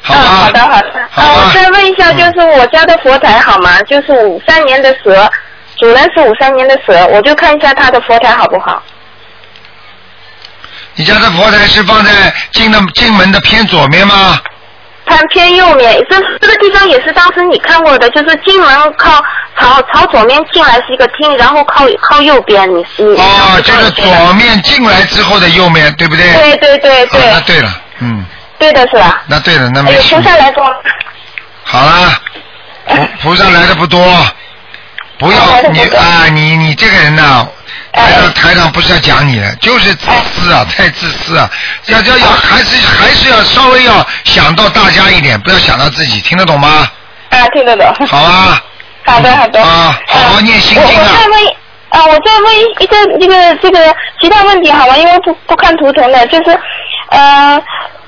[0.00, 0.20] 好吧？
[0.22, 1.00] 嗯，好的好的。
[1.16, 3.82] 啊，我再问一下，就是我家的佛台好吗？
[3.82, 5.28] 就是五三年的蛇，
[5.78, 8.80] 主人是五三年的蛇，我就看一下他的佛台好不好？
[10.94, 12.10] 你家的佛台是放在
[12.52, 14.40] 进的进门的偏左面吗？
[15.04, 19.22] 它偏右面，这这个地方也是当时你看过的，就是进门靠
[19.58, 26.32] 朝朝左面进来是一个厅，然后靠靠右边你是你哦，就是左面进来之后的右面，对不对？
[26.34, 28.24] 对对对对哦那对了，嗯，
[28.58, 29.22] 对的是吧？
[29.26, 30.22] 那对了，那哎呦，没事菩。
[30.22, 30.64] 萨来过，
[31.64, 32.20] 好啦，
[32.86, 34.00] 菩菩萨来的不多，
[35.22, 37.46] 不要你啊，你你这个人呐、
[37.92, 41.48] 台长台上不是要讲你的，就是自私啊，太自私啊，
[41.86, 46.88] 要要要还是还是要稍微要想到大家一点，不要想到自己，听得懂吗？
[47.30, 47.86] 啊，听得懂。
[48.08, 48.60] 好啊。
[49.04, 49.60] 好的好的。
[49.62, 51.08] 啊，好好念心我我经啊。
[51.18, 51.46] 再问
[51.90, 54.96] 啊，我再问一个这个这个其他问题好吗？
[54.96, 56.58] 因为不不看图腾的，就是
[57.10, 57.62] 呃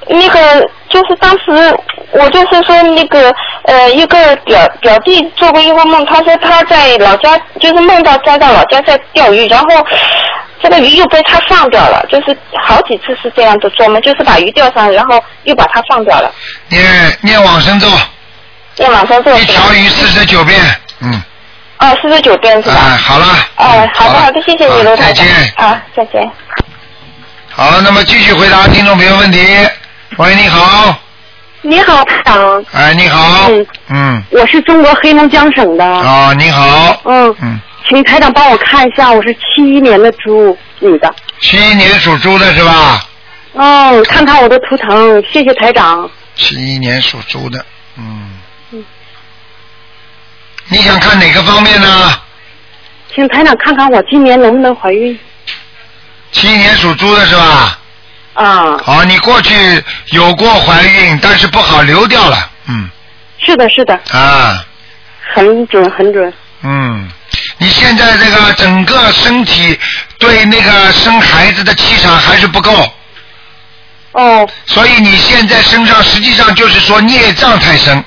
[0.08, 1.76] 那个就是当时
[2.12, 3.34] 我就是说那个
[3.64, 9.68] 呃一个表表弟做过一个梦，他说他在老家就是梦到栽到老家在钓鱼，然后
[10.62, 16.30] 这个鱼又被他放掉了，就是好几次是这样的做梦，就是把鱼钓上，然后又把它放掉了，
[16.68, 17.88] 念念往生咒，
[18.76, 20.60] 念往生咒一条鱼四十九遍，
[21.00, 21.22] 嗯，
[21.78, 22.76] 哦，四十九遍是吧？
[22.76, 23.26] 哎，好了，
[23.56, 25.24] 哦，好的好的，谢谢你，罗台长。
[25.26, 25.52] 再见。
[25.56, 26.30] 啊，再见。
[27.50, 29.38] 好，那么继续回答听众朋友问题。
[30.16, 30.96] 喂，你好，
[31.62, 32.64] 你好，台长。
[32.72, 35.84] 哎，你好，嗯，嗯，我是中国黑龙江省的。
[35.84, 41.12] 哦，你好，嗯嗯，请台长帮我看一下，我是七一年的猪，女的。
[41.40, 43.04] 七一年属猪的是吧？
[43.54, 46.08] 嗯，看看我的图腾，谢谢台长。
[46.36, 47.64] 七一年属猪的，
[47.96, 48.38] 嗯
[48.70, 48.84] 嗯。
[50.68, 52.20] 你想看哪个方面呢？
[53.14, 55.16] 请台长看看我今年能不能怀孕
[56.32, 57.78] 七一年属猪的是吧？
[58.34, 58.76] 啊？
[58.84, 62.90] 好，你过去有过怀孕，但是不好流掉了，嗯
[63.38, 64.64] 是的，是的，啊，
[65.34, 66.32] 很准，很准。
[66.62, 67.10] 嗯，
[67.58, 69.78] 你现在这个整个身体
[70.18, 72.92] 对那个生孩子的气场还是不够。
[74.12, 74.48] 哦。
[74.66, 78.02] 所以你现在身上实际上就是说孽障太深。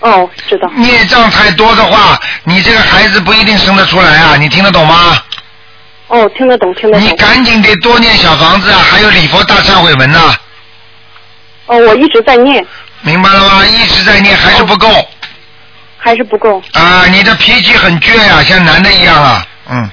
[0.00, 0.70] 哦，知道。
[0.76, 5.22] 孽障太多的话，你这个孩子不一定生得出来啊，你听得懂吗？
[6.08, 7.06] 哦，听得懂，听得懂。
[7.06, 10.34] 你赶紧得多念小房子啊，还有礼佛大忏悔文呐、
[11.66, 12.64] 哦，我一直在念，
[13.02, 13.64] 明白了吗？
[13.66, 14.88] 一直在念还是不够。
[15.98, 16.62] 还是不够。
[16.72, 19.90] 啊，你的脾气很倔呀、像男的一样啊，嗯，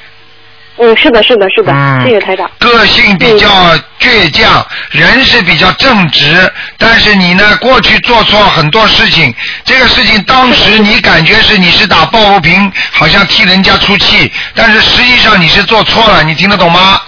[0.77, 2.49] 嗯，是的，是的，是的，嗯谢谢台长。
[2.59, 3.47] 个性比较
[3.97, 17.01] 倔强，人是比较正直，但是你呢，过去做错很多事情，这个事情当时你感觉是你是打抱不平，好像替人家出气，但是实际上你是做错了，你听得懂吗？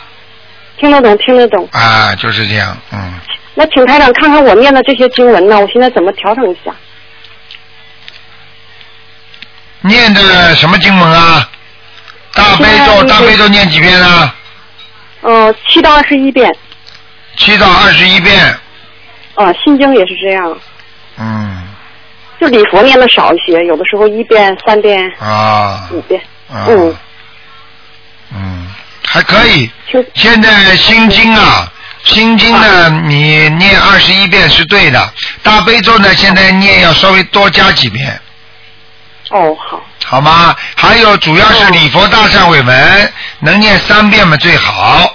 [0.79, 1.67] 听得懂，听得懂。
[1.73, 3.13] 啊，就是这样，嗯，
[3.53, 6.71] 那请台长看看我念的这些经文呢，我现在怎么调整一下？
[9.81, 11.49] 念的什么经文啊？
[12.37, 14.31] 大悲咒，大悲咒念几遍呢？
[15.21, 16.55] 呃，七到二十一遍。
[17.37, 18.39] 七到二十一遍，
[19.35, 20.57] 啊，心经也是这样，
[21.17, 21.67] 嗯，
[22.39, 26.21] 就礼佛念的少一些，有的时候一遍、三遍、啊，五遍。
[26.49, 26.95] 啊，嗯，
[28.33, 28.67] 嗯，
[29.05, 29.69] 还可以。
[30.13, 31.71] 现在心经啊，
[32.03, 35.13] 心经呢，你念二十一遍是对的。
[35.43, 38.19] 大悲咒呢，现在念要稍微多加几遍，
[39.31, 39.83] 哦，好。
[40.05, 40.55] 好吗？
[40.75, 45.13] 还有主要是礼佛大忏悔文，能念三遍嘛最好。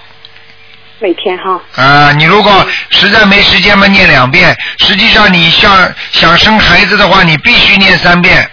[0.98, 1.60] 每天哈。
[1.82, 4.56] 啊，你如果实在没时间嘛，念两遍。
[4.78, 8.48] 实际上，你像想生孩子的话，你必须念三遍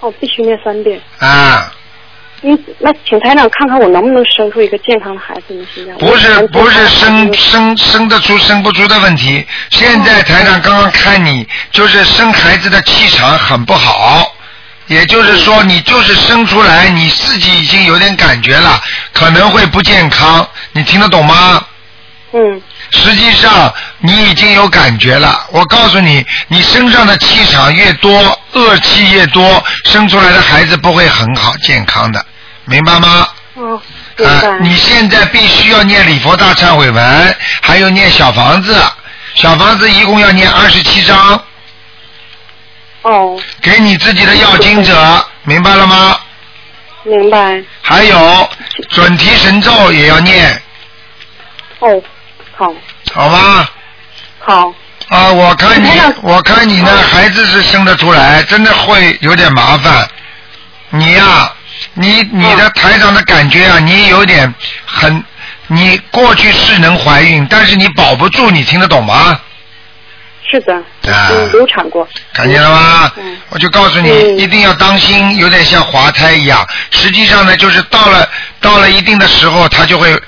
[0.00, 1.00] 哦，必须念三遍。
[1.18, 1.72] 啊。
[2.42, 5.64] 嗯，那请台长看看我能不能生出一个健康的孩子呢？
[5.74, 9.44] 现在不是不是生生生得出生不出的问题。
[9.70, 14.35] 现在台长刚刚看你，就是生孩子的气场很不好，
[14.86, 18.80] 也就是说你就是生出来你自己已经有点感觉了，
[19.12, 20.46] 可能会不健康。
[20.72, 21.64] 你听得懂吗？
[22.32, 22.62] 嗯。
[22.92, 25.44] 实际上你已经有感觉了。
[25.50, 32.24] 我告诉你，你身上的气场越多，恶气越多，生出来的孩子不会很好健康的，
[32.64, 33.28] 明白吗？
[33.54, 33.82] 哦，
[34.24, 38.76] 啊，你现在必须要念礼佛大忏悔文，还有念小房子，
[39.34, 41.42] 小房子一共要念二十七章。
[43.10, 43.38] 哦。
[43.62, 46.18] 给你自己的要经者， 明白了吗？
[47.04, 47.62] 明白。
[47.82, 48.50] 还有
[48.90, 50.60] 准提神咒也要念，
[51.78, 52.02] 哦，
[52.56, 52.74] 好。
[53.14, 53.68] 好吗？
[54.40, 54.74] 好。
[55.08, 55.88] 啊，我看你，
[56.22, 60.08] 我看你呢，孩子是生得出来，真的会有点麻烦。
[60.90, 61.52] 你呀、
[61.94, 64.52] 你你的台长的感觉啊，你有点
[64.84, 65.22] 很，
[65.68, 69.38] 你过去是能怀孕，但是你保不住，你听得懂吗？
[70.50, 70.74] 是的。
[70.74, 72.06] 啊嗯，流产过。
[72.32, 73.12] 看见了吗？
[73.16, 76.66] 嗯我就告诉你，一定要当心，有点像滑胎一样。
[76.90, 78.28] 实际上呢，就是到了
[78.60, 80.18] 到了一定的时候，它就会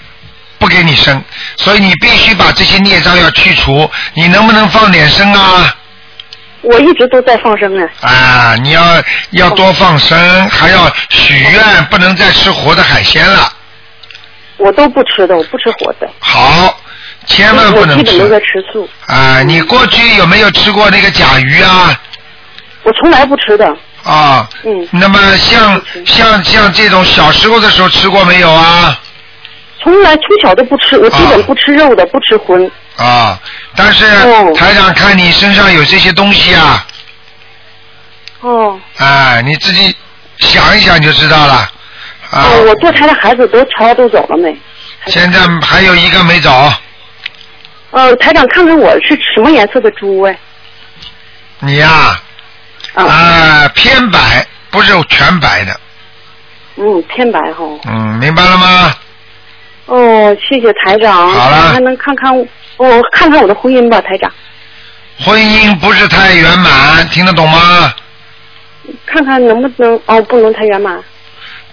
[0.59, 1.23] 不给你生，
[1.57, 3.91] 所以你必须把这些孽障要去除。
[4.15, 5.75] 你能不能放点生啊？
[6.63, 7.87] 我一直都在放生呢。
[8.01, 13.53] 啊，你要要多放生，还要许愿，不能再吃活的海鲜了。
[14.57, 16.09] 我都不吃的，我不吃活的。
[16.19, 16.81] 好，
[17.29, 18.21] 千万不能吃
[19.07, 19.43] 啊！
[19.43, 22.01] 你过去有没有吃过那个甲鱼啊？
[22.83, 23.67] 我从来不吃的。
[24.03, 24.89] 啊，嗯。
[24.91, 28.99] 那么像像像这种小时候的时候吃过没有啊？
[29.83, 32.69] 从来从小都不吃，我基本不吃肉的，不吃荤。
[32.97, 33.39] 啊，
[33.77, 36.87] 但是哦台长看你身上有这些东西啊，
[38.41, 38.81] 哦。
[38.97, 39.95] 啊，你自己
[40.39, 41.55] 想一想就知道了。
[42.31, 44.57] 啊，哦，我堕胎的孩子都朝都走了没？
[45.07, 46.73] 现在还有一个没走，
[47.91, 50.39] 呃，台长看看我是什么颜色的猪哎？
[51.61, 52.21] 你呀、
[52.95, 55.81] 啊，偏白，不是全白的，
[56.77, 57.65] 嗯，偏白哈。
[57.89, 58.95] 嗯，明白了吗？
[59.87, 61.31] 哦，谢谢台长。
[61.33, 64.31] 好了还能看看我，哦，看看我的婚姻吧，台长，
[65.19, 67.93] 婚姻不是太圆满，听得懂吗？
[69.07, 71.03] 看看能不能哦，不能太圆满。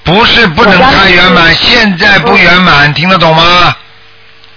[0.03, 3.75] 不是不能太圆满，现在不圆满，听得懂吗？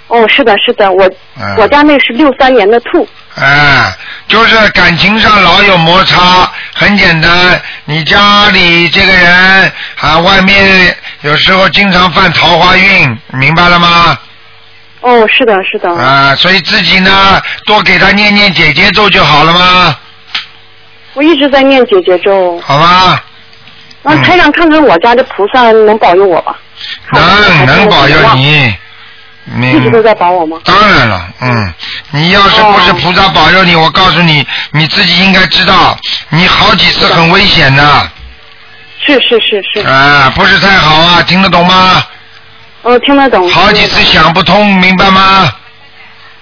[0.09, 1.07] 哦，是的，是的，我、
[1.39, 3.07] 嗯我家那是六三年的兔。
[3.37, 3.95] 哎，
[4.27, 7.61] 就是感情上老有摩擦，很简单。
[7.85, 14.19] 你家里这个人啊，外面有时候经常犯桃花运，明白了吗？
[15.01, 15.89] 哦，是的，是的。
[15.93, 19.97] 啊，所以自己呢，多给他念念姐姐咒就好了吗？
[21.15, 22.59] 我一直在念姐姐咒。
[22.61, 23.23] 好吧，
[24.03, 26.57] 然后台长看看我家的菩萨能保佑我吧？
[27.13, 28.75] 能能保佑你，
[29.57, 30.59] 一直都在保我吗？
[30.64, 31.74] 当然了，嗯，
[32.11, 35.96] 你要是不是菩萨保佑你，我告诉你，你自己应该知道，
[36.28, 38.11] 你好几次很危险的。
[39.05, 39.86] 是是是是。
[39.86, 42.03] 啊，不是太好啊，听得懂吗？
[42.82, 43.49] 哦，听得懂。
[43.51, 45.53] 好几次想不通，明白吗？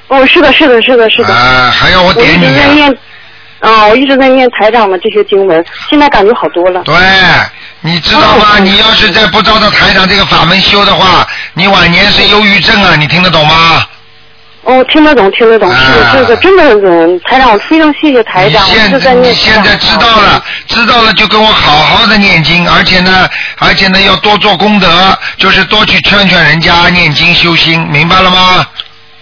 [0.09, 1.34] 哦，是的，是的，是的，是的。
[1.34, 2.98] 啊，还要我点一直你呀、在念，
[3.61, 6.82] 啊，我一直在念台长的这些经文，现在感觉好多了。
[6.82, 6.94] 对，
[7.81, 8.59] 你知道吗？
[8.61, 13.85] 你要是再不照着台长这个法门修的话，你晚年是忧郁症啊，你听得懂吗？
[14.62, 19.33] 哦，听得懂，听得懂，是的，这个真的，嗯，台长，我非常谢谢台长，现直在念。
[19.33, 28.66] 你现在知道了，知道了就跟我好好的念经，而且呢，而且呢要多做功德，就是多去劝劝人家念经修心，明白了吗？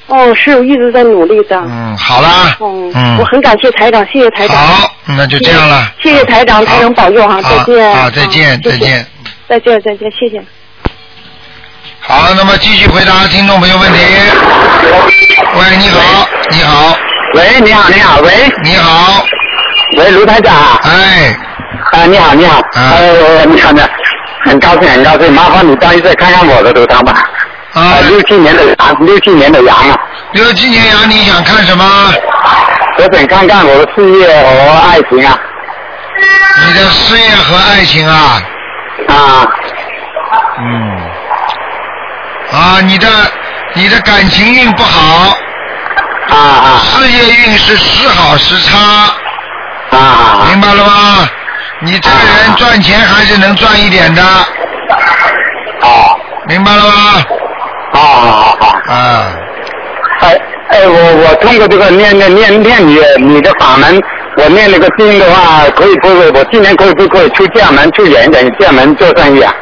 [0.07, 1.57] 哦，是我一直在努力的。
[1.57, 4.57] 嗯，好啦，嗯，嗯我很感谢台长，谢谢台长。
[4.57, 5.91] 好，那就这样了。
[6.03, 7.95] 谢谢台长，台长保佑哈，再见。
[7.97, 9.07] 好，再见，再见。
[9.49, 10.43] 再见，再见，谢谢。
[12.01, 13.99] 好，那么继续回答听众朋友问题。
[15.57, 16.97] 喂，你好，你好。
[17.35, 18.31] 喂，你好，你好，喂。
[18.63, 19.25] 你好。
[19.97, 20.81] 喂，卢台长啊。
[20.85, 21.35] 哎。
[21.93, 22.61] 啊，你好，你好。
[22.75, 23.89] 呃，你好的，
[24.45, 27.15] 很高兴，很高兴，麻烦你帮一下看看我的头汤吧。
[27.75, 27.99] 啊。
[28.09, 29.97] 六七年的羊，六七年的羊啊。
[30.33, 31.85] 六七年羊，你想看什么？
[32.97, 35.39] 我想看看我的事业和爱情啊。
[36.67, 38.43] 你的事业和爱情啊？
[39.09, 39.47] 啊。
[40.59, 41.11] 嗯。
[42.53, 43.09] 啊，你的
[43.75, 45.37] 你的感情运不好。
[46.29, 46.79] 啊啊。
[46.79, 48.79] 事业运是时好时差。
[49.91, 50.47] 啊啊。
[50.51, 51.29] 明白了吗？
[51.81, 54.23] 你这个人赚钱还是能赚一点的。
[54.23, 54.47] 啊。
[56.47, 57.25] 明白了吗？
[57.95, 58.93] 好好好好。
[58.93, 59.33] 啊。
[60.21, 60.39] 哎
[60.71, 64.01] 哎，我我通过这个念念念念你你的法门，
[64.39, 66.31] 我念那个经的话，可以不可以？
[66.31, 69.53] 我今年可以不可以出家门出远一点家门做生意啊？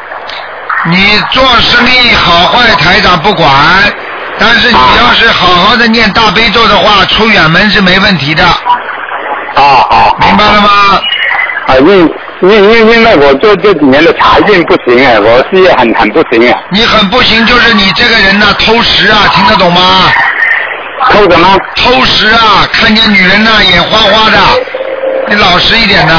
[0.85, 3.49] 你做生意好坏台长不管，
[4.39, 8.43] 但是你要是好好的念大悲咒的话，出远门是没问题的。
[8.43, 8.55] 啊
[9.55, 10.17] 好。
[10.19, 10.69] 明白了吗？
[11.67, 12.09] 啊，因
[12.41, 16.63] 因因因为我这这几年的财运不行哎，我事业很很不行哎。
[16.71, 19.81] 你很不行，就是你这个人呐、偷食啊， 听得懂吗？
[21.09, 21.57] 偷什么？
[21.75, 24.37] 偷食啊，看见女人呐、眼花花的，
[25.29, 26.13] 你老实一点的。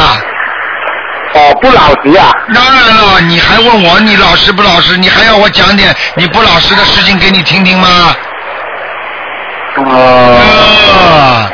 [1.35, 2.31] 哦，不老实啊。
[2.55, 4.97] 当然了，你还问我你老实不老实？
[4.97, 8.15] 你还要我讲点你不老实的事情给你听听吗？
[9.77, 11.51] 哦。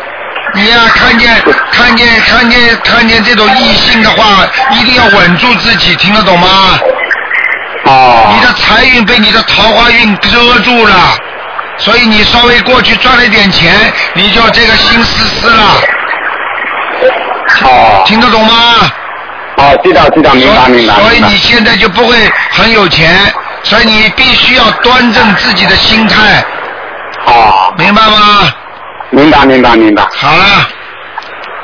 [0.54, 1.42] 你呀、看见
[1.72, 6.48] 看见看见看见这种异性的话，一定要稳住自己，听得懂吗？
[7.84, 8.34] 哦。
[8.34, 10.94] 你的财运被你的桃花运遮住了，
[11.78, 13.72] 所以你稍微过去赚了一点钱，
[14.14, 15.64] 你就这个心思思了。
[17.62, 18.02] 哦。
[18.06, 18.54] 听得懂吗？
[19.56, 20.94] 哦，知道知道，明白明白。
[20.94, 22.16] 所以你现在就不会
[22.50, 23.14] 很有钱，
[23.62, 26.44] 所以你必须要端正自己的心态。
[27.26, 27.72] 哦。
[27.78, 28.52] 明白吗？
[29.10, 30.02] 明白明白明白。
[30.16, 30.44] 好了。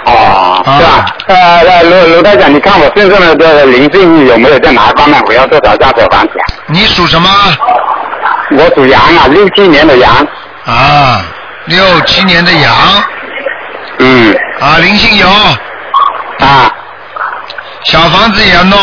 [0.07, 1.07] 哦，是吧？
[1.27, 5.21] 呃呃，卢卢台长，你看我身上的这个灵性有没有在哪一方面？
[5.27, 6.47] 我要多少张小房子啊？
[6.69, 7.29] 你属什么？
[8.53, 10.13] 我属羊啊，六七年的羊。
[10.65, 11.23] 啊，
[11.65, 12.73] 六七年的羊。
[13.99, 14.33] 嗯。
[14.61, 15.27] 啊，灵性有。
[16.47, 16.71] 啊。
[17.85, 18.79] 小房子也要弄。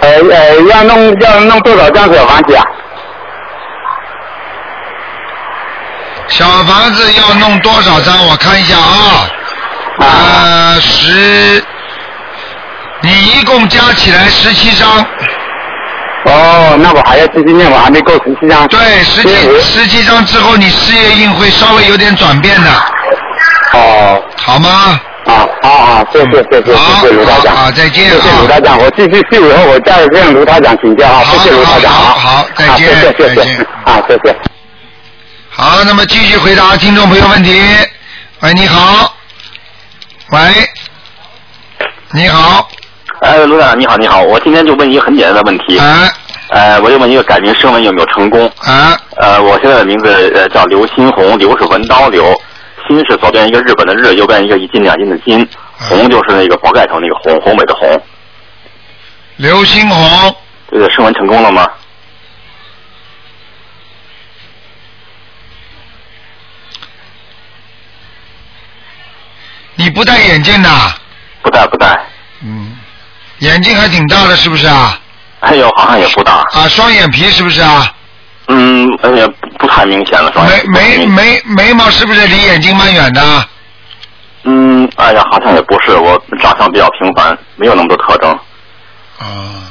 [0.00, 2.62] 呃呃，要弄要弄多少张小房子啊？
[6.36, 8.26] 小房子要弄多少张？
[8.26, 9.28] 我看一下啊。
[10.00, 11.62] 呃，十，
[13.02, 14.88] 你一共加起来十七张。
[16.24, 18.66] 哦，那我还要继续念，我还没够十七张。
[18.66, 22.70] 对，十七十七张之后，你事业运会稍微有点转变的。
[23.74, 24.20] 哦。
[24.36, 24.98] 好吗？
[25.26, 27.56] 啊，好好，谢谢谢谢谢谢卢台长。
[27.56, 32.16] 好，再见谢谢卢台长，我继续去以后我再向卢台长请教啊，谢谢卢台长啊。
[32.18, 34.53] 好好，再见啊谢谢谢再谢，啊，谢谢。
[35.56, 37.62] 好，那么继续回答听众朋友问题。
[38.40, 39.14] 喂，你好。
[40.30, 40.38] 喂，
[42.10, 42.68] 你好。
[43.20, 45.78] 哎，卢长你好，你好，我今天就问一个很简单的问题。
[45.78, 46.12] 哎。
[46.48, 48.52] 呃，我就问一个改名声纹有没有成功？
[48.58, 48.98] 啊。
[49.16, 52.34] 呃，我现在的名字呃叫刘新红，刘是文刀刘，
[52.88, 55.48] 新是左边一个日本的日，右边一个一斤两斤的斤，
[55.78, 58.02] 红就是那个宝盖头那个红，宏伟的红。
[59.36, 60.34] 刘新红。
[60.72, 61.68] 这个声纹成功了吗？
[69.76, 70.70] 你不戴眼镜的？
[71.42, 71.98] 不戴不戴。
[72.42, 72.76] 嗯。
[73.38, 74.98] 眼睛还挺大的，是不是啊？
[75.40, 76.42] 哎呦，好像也不大。
[76.52, 77.92] 啊，双眼皮是不是啊？
[78.48, 79.26] 嗯，哎呀，
[79.58, 80.46] 不太明显了，是吧？
[80.46, 83.48] 眉眉眉眉毛是不是离眼睛蛮远的？
[84.44, 88.30] 嗯，哎呀，好像也不是，我长相比较平凡，没有那么多特征。
[89.18, 89.70] 啊。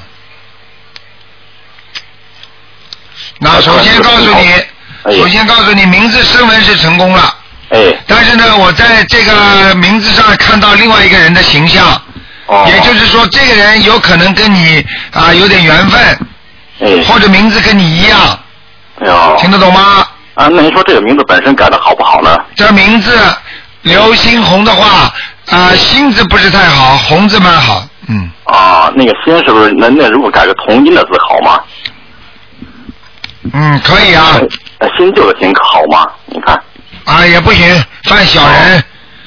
[3.39, 7.35] 那首先告诉你，首先告诉你，名字声纹是成功了。
[7.73, 7.93] 哎。
[8.07, 11.85] 但是呢，我在这个名字上看到另外一个人的形象。
[12.47, 12.65] 哦。
[12.67, 16.01] 也就是说，这个人有可能跟你啊有点缘分。
[16.79, 17.03] 哎。
[17.03, 18.19] 或者名字跟你一样。
[19.01, 19.37] 哎呦。
[19.39, 20.07] 听得懂吗？
[20.35, 22.35] 啊，那您说这个名字本身改的好不好呢？
[22.55, 23.11] 这名字
[23.83, 25.13] 刘新红的话，
[25.51, 27.85] 啊、新字不是太好，红字蛮好。
[28.07, 28.31] 嗯。
[28.45, 29.71] 啊，那个新是不是？
[29.77, 31.59] 那那如果改个同音的字好吗？
[33.53, 34.39] 嗯，可以啊。
[34.79, 36.07] 呃新旧的新好吗？
[36.25, 36.59] 你看。
[37.05, 38.83] 啊，也不行，犯小人。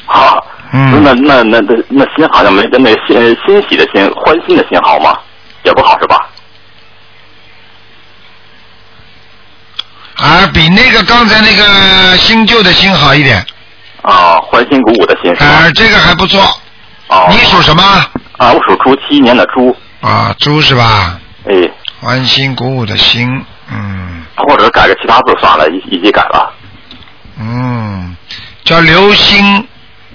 [0.07, 0.47] 好。
[0.72, 1.03] 嗯。
[1.03, 3.16] 那那那那那心好像没跟那个欣
[3.47, 5.18] 欣喜的心欢欣的心好吗？
[5.62, 6.29] 也不好是吧？
[10.16, 13.45] 啊，比那个刚才那个新旧的心好一点。
[14.03, 15.33] 啊，欢欣鼓舞的心？
[15.35, 16.41] 啊，这个还不错。
[17.09, 17.27] 哦。
[17.31, 17.83] 你属什么？
[18.39, 19.77] 啊，我属猪，七一年的猪。
[20.01, 21.18] 啊，猪是吧？
[21.49, 21.70] 哎。
[22.01, 26.53] 欢欣鼓舞的心，嗯或者改个其他字算了，一一起改了。
[27.39, 28.16] 嗯，
[28.64, 29.68] 叫刘星，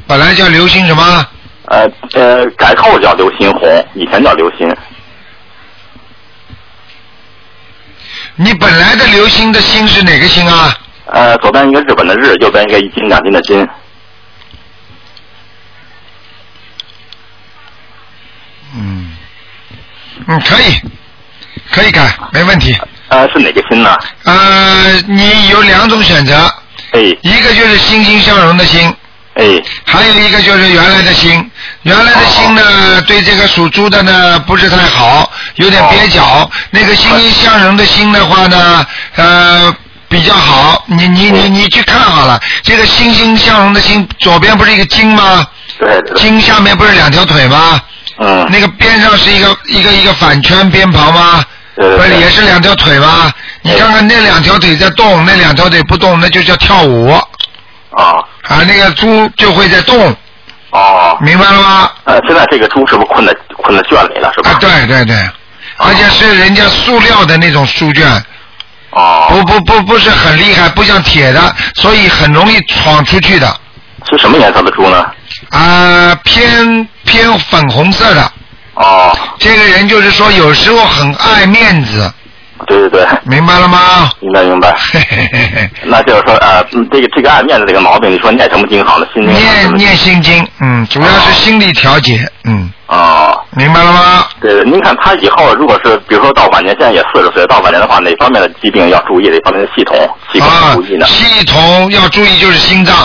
[0.08, 1.28] 本来叫刘星什么？
[1.66, 4.76] 呃呃，改后叫刘星红，以前叫刘星。
[8.36, 10.76] 你本来的刘星的星是哪个星啊？
[11.06, 13.68] 呃，左边一个日本的日，右边一个一斤两斤的斤。
[18.74, 19.12] 嗯，
[20.28, 20.82] 嗯，可以，
[21.72, 22.76] 可以改，没问题。
[23.10, 23.98] 呃，是哪个星呢？
[24.24, 26.52] 呃，你有两种选择。
[26.92, 27.00] 哎。
[27.22, 28.88] 一个就是欣欣向荣的欣。
[28.88, 28.96] 哎。
[29.34, 31.50] 哎，还有一个就是原来的心，
[31.84, 36.50] 原来的心呢，对这个属猪的呢不是太好，有点蹩脚。
[36.70, 38.86] 那个欣欣向荣的心的话呢，
[39.16, 39.74] 呃，
[40.10, 40.84] 比较好。
[40.86, 45.48] 你你你你去看好了，这个欣欣向荣的心，左边不是一个金吗？
[45.80, 46.02] 对。
[46.18, 47.82] 金下面不是两条腿吗？
[48.18, 48.46] 嗯。
[48.52, 51.42] 那个边上是一个一个一个反圈边旁吗？
[51.76, 53.32] 不是也是两条腿吗？
[53.62, 57.10] 你看看那两条腿在动，那两条腿不动，那就叫跳舞。
[57.92, 58.24] 啊。
[58.44, 60.16] 啊，那个猪就会在动。
[60.72, 61.18] 哦。
[61.22, 61.92] 明白了吗？
[62.04, 64.52] 呃，现在这个猪是不是困在困在圈里了，是吧？
[64.52, 65.16] 啊，对对对，
[65.78, 68.24] 而且是人家塑料的那种猪圈。
[68.92, 69.28] 哦。
[69.30, 73.56] 不不不，不是很厉害，不像铁的，所以很容易闯出去的。
[74.10, 75.06] 是什么颜色的猪呢？
[75.52, 78.32] 啊，偏偏粉红色的。
[78.76, 79.18] 哦。
[79.40, 82.12] 这个人就是说，有时候很爱面子。
[82.68, 83.08] 对对对。
[83.24, 84.12] 明白了吗？
[84.20, 84.76] 明白明白。
[85.84, 89.08] 那就是说，呃，嗯这个这个爱面子这个毛病，你说念什么经好呢？
[89.14, 92.72] 心经念念心经，嗯，主要是心理调节，嗯。
[92.86, 93.36] 哦。
[93.58, 94.26] 明白了吗？
[94.40, 99.28] 对，您看他以后如果是比如说到晚年，现在也四十岁，到晚年的话，哪方面的疾病要注意？
[99.28, 99.98] 哪方面的系统
[100.32, 101.06] 系统要注意呢？
[101.08, 102.96] 系统要注意就是心脏。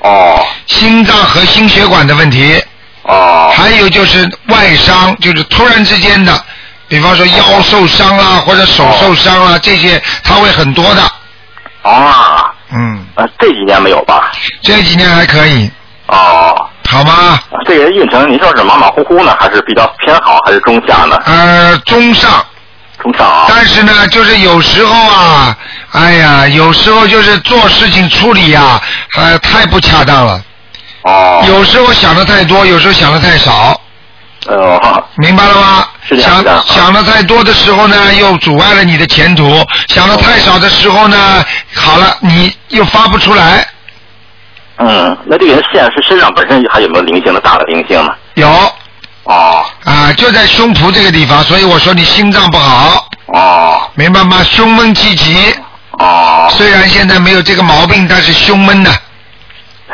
[0.00, 0.44] 哦。
[0.66, 2.60] 心脏和心血管的问题。
[3.06, 3.52] 哦。
[3.56, 6.44] 还有就是外伤，就是突然之间的，
[6.88, 11.02] 比方说腰受伤啦，或者手受伤啦，这些他会很多的。
[11.82, 12.52] 啊。
[12.70, 13.06] 嗯。
[13.14, 14.32] 呃，这几年没有吧？
[14.62, 15.70] 这几年还可以。
[16.08, 16.68] 哦。
[16.88, 17.38] 好吗？
[17.64, 21.16] 这个人运程，您说是马马虎虎呢，还是比较偏好，还是中下呢？
[21.26, 22.44] 呃，中上。
[23.02, 23.46] 中上啊。
[23.48, 25.56] 但是呢，就是有时候啊，
[25.92, 28.80] 哎呀，有时候就是做事情处理呀、
[29.18, 30.40] 呃，太不恰当了。
[31.06, 31.44] 哦。
[31.48, 33.80] 有时候想的太多，有时候想的太少。
[34.48, 35.04] 哦。
[35.16, 35.88] 明白了吗？
[36.20, 39.44] 想想的太多的时候呢，又阻碍了你的前途；
[39.88, 41.44] 想的太少的时候呢，
[41.74, 43.66] 好了，你又发不出来。
[44.78, 48.14] 嗯，那这个人现实身上本身还有没有灵性的大的灵性呢？
[48.34, 48.48] 有。
[49.24, 49.64] 哦。
[49.84, 53.08] 啊，就在胸脯这个地方，所以我说你心脏不好。
[53.26, 53.90] 哦。
[53.94, 54.44] 明白吗？
[54.44, 55.54] 胸闷气急。
[55.98, 56.46] 哦。
[56.56, 58.92] 虽然现在没有这个毛病，但是胸闷的。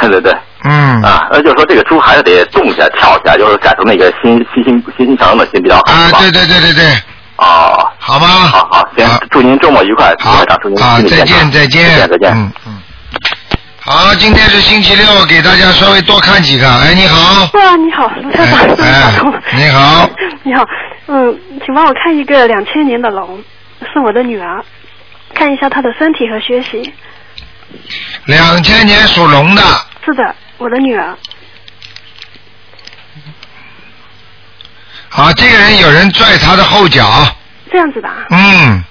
[0.01, 0.37] 对对对。
[0.65, 1.03] 嗯。
[1.03, 5.83] 啊，那就是说这个猪还是得动起来、跳起来，就是改成那个心心心心心强的心比较好。
[5.93, 6.85] 啊，是吧对对对对对。
[7.37, 7.89] 哦。
[7.99, 8.27] 好吧？
[8.27, 11.85] 好好，行，祝您周末愉快，台长，祝您好，身体再健康见再见。
[11.89, 12.33] 再见再见。
[12.35, 12.79] 嗯嗯。
[13.85, 16.69] 好，今天是星期六，给大家稍微多看几个。
[16.69, 17.49] 哎，你好。
[17.55, 18.47] 哇，你好，卢台
[19.17, 19.33] 长。
[19.57, 20.09] 你好。
[20.45, 20.65] 你好，
[21.07, 23.43] 嗯，请帮我看一个两千年的龙，
[23.93, 24.65] 是我的女儿，
[25.35, 26.93] 看一下她的身体和学习。
[28.27, 29.63] 两千年属龙的，
[30.05, 31.16] 是的，我的女儿。
[35.11, 37.07] 啊，这个人有人拽他的后脚，
[37.70, 38.26] 这样子的啊。
[38.30, 38.82] 嗯，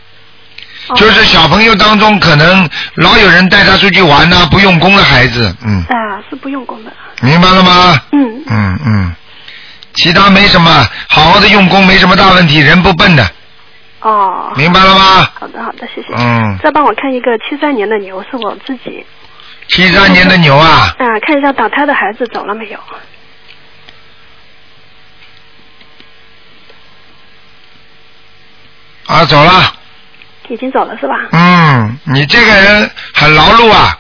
[0.96, 6.92] 就是小朋友当中可能老有人带他出去玩呐、不用功的孩子，嗯，啊，是不用功的。
[7.22, 8.00] 明白了吗？
[8.12, 8.44] 嗯。
[8.48, 9.16] 嗯嗯，
[9.94, 13.28] 其他没什么，好好的用功没什么大问题，人不笨的，
[14.02, 14.54] 哦。
[14.56, 15.28] 明白了吗？
[15.40, 16.14] 好的，好的，谢谢。
[16.16, 19.04] 嗯再帮我看一个七三年的牛，是我自己。
[19.68, 22.78] 七三年的牛啊，啊，看一下打胎的孩子走了没有？
[29.08, 29.74] 啊，走了。
[30.50, 31.14] 已经走了是吧？
[31.32, 33.98] 嗯，你这个人很劳碌啊，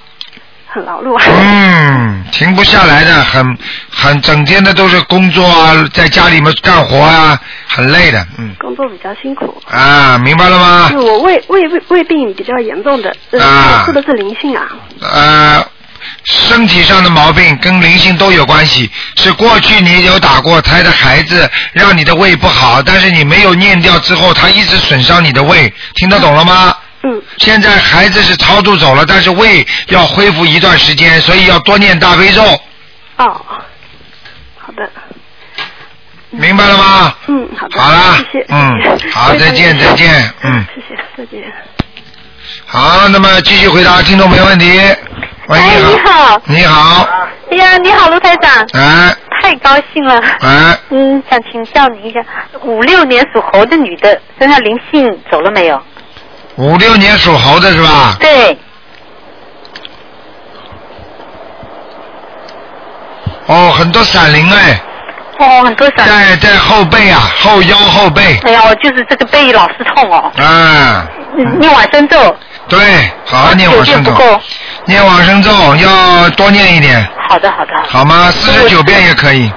[0.67, 1.23] 很劳碌啊。
[1.29, 3.57] 嗯，停不下来的，很
[3.89, 9.61] 很整天的都是工作啊，在家里面干活啊，很累的，嗯工作比较辛苦。
[9.69, 10.97] 啊，明白了吗是？
[10.97, 14.67] 我胃胃胃胃病比较严重的，呃啊是不是灵性啊？
[15.01, 15.65] 呃，
[16.25, 26.75] 身体上的毛病跟灵性都有关系，是过去你有打过胎的孩子，让你的胃不好，但是你没有念掉之后，它一直损伤你的胃，听得懂了吗？
[27.03, 27.21] 嗯。
[27.37, 32.43] 现在孩子是超度走了，但是胃要恢复一段时间，所以要多念大悲咒，
[33.17, 33.45] 哦，
[34.57, 34.89] 好的。
[36.29, 37.13] 明白了吗？
[37.27, 37.81] 嗯，好的。
[37.81, 38.45] 好啦谢谢。
[38.49, 40.65] 嗯好再见再见嗯。
[40.73, 41.51] 谢谢，再见。
[42.73, 44.65] 好，那么继续回答听众朋友问题。
[45.47, 46.41] 喂，哎，你你好。
[46.45, 47.05] 你好，
[47.51, 48.65] 哎呀，你好，卢台长。
[48.73, 50.17] 哎太高兴了。
[50.39, 52.23] 哎，嗯，想请教您一下，
[52.61, 55.81] 五六年属猴的女的身上灵性走了没有？
[56.55, 58.15] 五六年属猴的是吧？
[58.21, 58.57] 对。
[63.47, 64.81] 哦，很多闪灵哎。
[65.39, 66.07] 哦，很多闪。
[66.07, 68.39] 在在后背啊，后腰后背。
[68.43, 70.31] 哎呀，我就是这个背老是痛哦。
[70.37, 71.05] 啊，
[71.37, 72.33] 嗯你往生咒。
[72.71, 72.79] 对，
[73.25, 74.13] 好好念往生咒。
[74.85, 77.73] 念往生咒要多念一点，好的，好的。
[77.85, 78.31] 好吗？
[78.31, 79.51] 四十九遍也可以。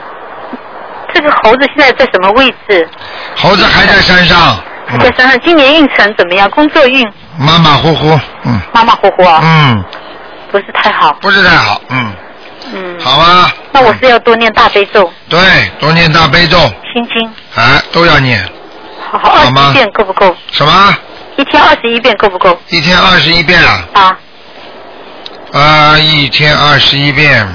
[1.15, 2.89] 这个猴子现在在什么位置？
[3.37, 4.59] 猴子还在山上，
[4.99, 6.51] 在山上，今年运程怎么样？
[6.51, 7.09] 工作运
[7.39, 9.85] 马马虎虎，嗯马马虎虎啊，嗯，
[10.51, 11.17] 不是太好。
[11.21, 12.13] 不是太好，嗯，
[12.73, 12.99] 嗯。
[12.99, 13.49] 好啊？
[13.71, 15.39] 那我是要多念大悲咒、对，
[15.79, 18.45] 多念大悲咒，心经，哎，都要念。
[19.13, 20.35] 好好二十吗一遍够不够？
[20.51, 20.97] 什么？
[21.39, 22.59] 一天二十一遍够不够？
[22.71, 23.89] 一天二十一遍啊？
[23.95, 24.19] 啊。
[25.53, 27.47] 啊，一天二十一遍，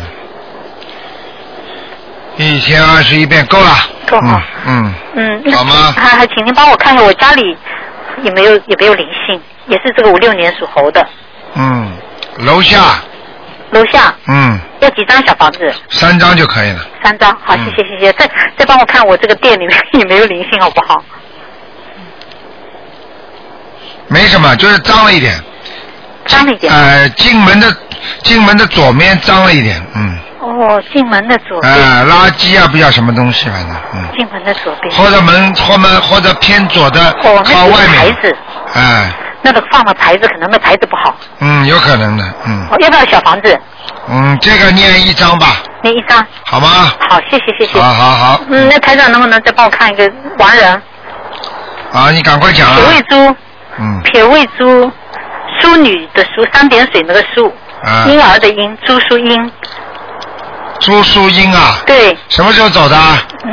[2.38, 3.76] 一天二十一遍够了。
[4.08, 7.56] 够嗯嗯，嗯，那好吗还还， 请您帮我看看我家里
[8.24, 11.06] 有没有有没有灵性，也是这个五六年属猴的，
[11.56, 11.92] 嗯，
[12.40, 13.02] 楼下，
[13.72, 15.60] 楼下嗯，要几张小房子？
[15.90, 16.80] 三张就可以了。
[17.04, 18.14] 三张，好，谢谢谢谢。
[18.14, 21.04] 再再帮我看我这个店里面有没有灵性好不好？
[24.10, 25.34] 没什么，就是脏了一点。
[26.28, 26.72] 脏了一点。
[26.74, 27.76] 呃，进门的
[28.24, 34.94] 进门的左面脏了一点，嗯，哦，进门的左边，呃，垃圾啊，不知道什么东西，反正，嗯，进门的左边。
[34.96, 38.36] 或者门后门或者偏左的靠外面，牌子，
[38.76, 41.16] 哎，那个放的牌子可能那牌子不好。
[41.40, 43.58] 嗯，有可能的，嗯哦，要不要小房子？
[44.12, 46.26] 嗯，这个念一张吧，念一张。
[46.46, 46.92] 好吗？
[47.10, 47.80] 好，谢谢谢谢。
[47.80, 50.82] 好好好，嗯，那台长能不能再帮我看一个亡人？
[51.92, 53.36] 啊，你赶快讲撇啊，位猪，
[53.80, 54.92] 嗯，撇位猪，
[55.60, 57.54] 淑女的淑，三点水那个淑，
[57.84, 59.52] 啊，婴儿的婴，朱淑英。
[60.80, 62.98] 朱淑英啊，对，什么时候走的？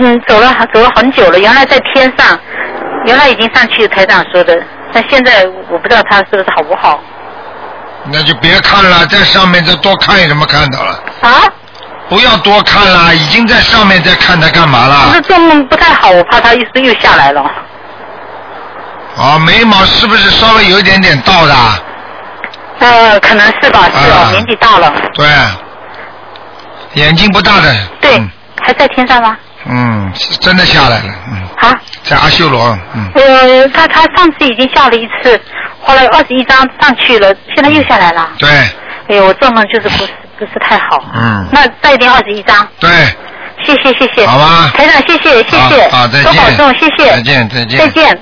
[0.00, 2.38] 嗯，走了走了很久了，原来在天上，
[3.04, 4.56] 原来已经上去台长说的，
[4.92, 7.00] 但现在我不知道他是不是好不好。
[8.04, 11.02] 那就别看了，在上面再多看有什么看到了？
[11.22, 11.42] 啊？
[12.08, 15.08] 不要多看了，已经在上面在看他干嘛了？
[15.08, 15.20] 不是？
[15.22, 17.44] 做梦不太好，我怕他一时又下来了。
[19.16, 21.54] 啊，眉毛是不是稍微有一点点倒的？
[22.78, 24.92] 呃，可能是吧，是哦，啊年纪大了。
[25.14, 25.26] 对，
[26.94, 28.20] 眼睛不大的，对，
[28.62, 29.36] 还在天上吗？
[29.68, 31.80] 嗯，是真的下来了，嗯，啊？
[32.04, 35.40] 在阿修罗，嗯，呃，他他上次已经下了一次，
[35.80, 38.28] 花了二十一张上去了，现在又下来了。
[38.38, 41.02] 对，哎呦，我做梦就是不是不是太好。
[41.14, 42.90] 嗯，那再点二十一张，对，
[43.64, 44.26] 谢谢谢谢。
[44.26, 45.88] 好吧台长谢谢谢谢。
[45.88, 47.10] 好好再见多保重，谢谢。
[47.10, 48.20] 再见再见再见。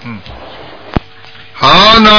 [1.65, 2.11] 好，那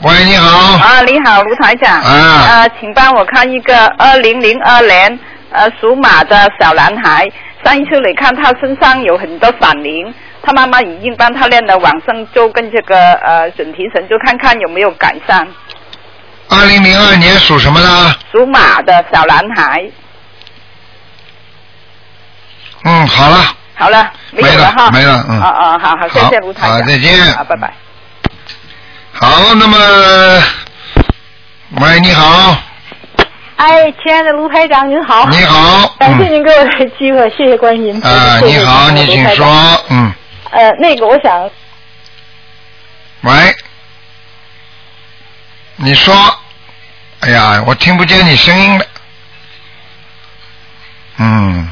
[0.00, 2.00] 喂，你好，啊，你好，卢台长。
[2.02, 5.16] 啊呃，请帮我看一个二零零二年
[5.52, 7.30] 呃属马的小男孩。
[7.64, 10.12] 上一次你看他身上有很多闪灵，
[10.42, 15.46] 他妈妈已经帮他练了往生咒跟这个呃准提神就，看看有没有改善。
[16.48, 18.16] 二零零二年属什么的？
[18.32, 19.88] 属马的小男孩。
[22.82, 24.90] 嗯，好了，好了，没有了哈。
[24.90, 26.70] 没了嗯哦哦，好好，谢谢卢台长。
[26.70, 27.72] 好再见好，拜拜。
[29.12, 30.42] 好，那么，
[31.80, 32.56] 喂，你好，
[33.56, 35.26] 哎，亲爱的卢台长，您好。
[35.30, 37.98] 你好感谢您给我的机会，谢谢关心。
[38.02, 39.46] 啊，你好，你请说，
[39.88, 40.12] 嗯，
[40.50, 41.50] 呃，那个我想，
[43.22, 43.32] 喂，
[45.76, 46.14] 你说，
[47.20, 48.84] 哎呀，我听不见你声音了，
[51.18, 51.68] 嗯，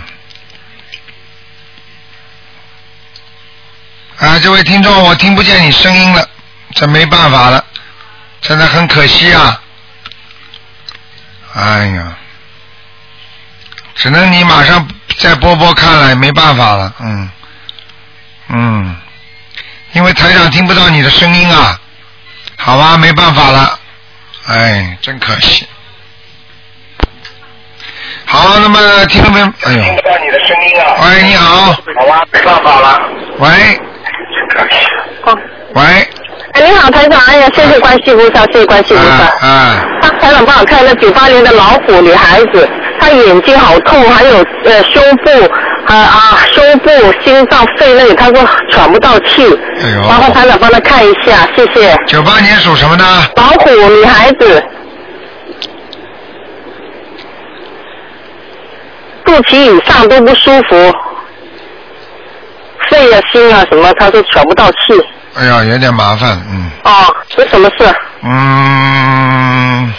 [4.18, 6.28] 啊，这位听众，我听不见你声音了，
[6.74, 7.64] 这没办法了，
[8.40, 9.60] 真的很可惜啊，
[11.54, 12.16] 哎呀，
[13.94, 14.88] 只能你马上
[15.18, 17.30] 再播播看了，没办法了，嗯，
[18.48, 18.96] 嗯。
[19.92, 21.80] 因为台长听不到你的声音啊，
[22.58, 23.78] 好吧，没办法了，
[24.48, 25.66] 哎，真可惜。
[28.26, 30.94] 好，那么听众朋友，哎呦，听不到你的声音啊。
[31.02, 31.72] 喂，你好。
[31.72, 33.00] 好吧，没办法了。
[33.38, 33.80] 喂。
[35.74, 35.82] 喂。
[36.52, 39.46] 哎，你好，台长，哎呀，谢谢关系菩萨，谢谢关系菩萨。
[39.46, 39.84] 啊。
[40.00, 42.68] 他台长帮我看那九八年的老虎女孩子，
[42.98, 45.30] 她眼睛好痛，还有呃胸部
[45.86, 46.90] 啊啊胸部、
[47.22, 49.46] 心脏、肺那里，她说喘不到气。
[49.82, 50.02] 哎呦。
[50.08, 51.94] 麻烦台长帮她看一下，谢谢。
[52.06, 53.04] 九八年属什么呢？
[53.36, 54.62] 老虎女孩子，
[59.24, 60.92] 肚脐以上都不舒服，
[62.90, 64.76] 肺啊、心啊什么，他都喘不到气。
[65.34, 66.70] 哎呀，有点麻烦，嗯。
[66.84, 67.94] 哦，是什么事？
[68.22, 69.94] 嗯。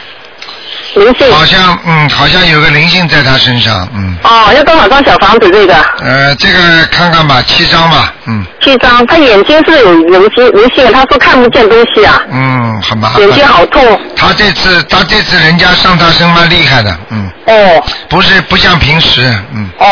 [0.95, 1.31] 灵性。
[1.31, 4.17] 好像嗯，好像有个灵性在他身上，嗯。
[4.23, 5.73] 哦，要多少张小房子这个？
[6.01, 13.21] 呃，这个看看吧，七张吧，嗯七张，他眼睛是有灵性灵性，他说看不见东西啊，嗯，很麻烦。
[13.21, 13.99] 眼睛好痛。
[14.15, 17.31] 他这次他这次人家上他身蛮厉害的，嗯。
[17.45, 17.83] 哦。
[18.09, 19.21] 不是不像平时，
[19.53, 19.69] 嗯。
[19.77, 19.85] 哦。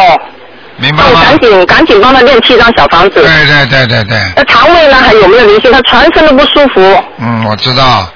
[0.78, 1.22] 明白吗？
[1.24, 3.22] 赶紧赶紧帮他练七张小房子。
[3.22, 5.72] 对对对对对，那肠胃呢还有没有灵性？
[5.72, 7.04] 他全身都不舒服。
[7.20, 8.08] 嗯，我知道，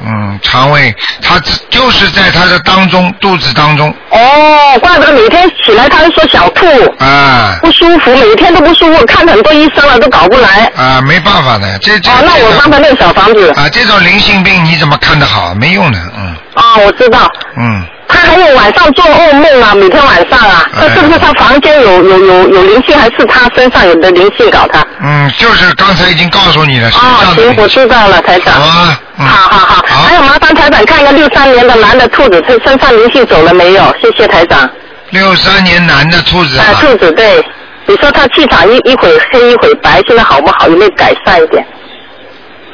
[0.00, 6.66] 嗯，肠胃，他只就是在他的当中肚子当中，哦，怪不得每天起来他就说想吐，
[6.98, 10.70] 啊不舒服，每天都不舒服，看很多医生了都搞不来。
[10.76, 12.10] 啊，没办法的，这这。
[12.10, 13.50] 哦，那我帮他练小房子。
[13.56, 15.54] 啊，这种灵性病你怎么看得好？
[15.54, 17.28] 没用的，嗯啊，我知道。
[17.58, 17.84] 嗯。
[18.12, 24.84] 他还有晚上做噩梦啊，每天晚上啊，哎那是不是他房间有有有有灵性，还是他身上有的灵性搞他？
[25.02, 28.54] 嗯，就是刚才已经告诉你了，身哦，行，我知道了，台长。
[28.54, 33.82] 好啊，嗯，好好好，还有麻烦台长看一个六三年的男的兔子，他身上灵性走了没有？
[34.02, 34.68] 谢谢台长。
[35.10, 37.44] 六三年男的兔子啊，啊，兔子对，
[37.86, 40.68] 你说他气场一一会黑一会白，现在好不好？
[40.68, 41.64] 有没有改善一点？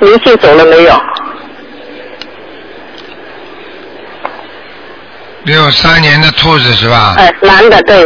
[0.00, 1.00] 灵性走了没有？
[5.47, 7.14] 六三年的兔子是吧？
[7.16, 8.05] 哎，男的对，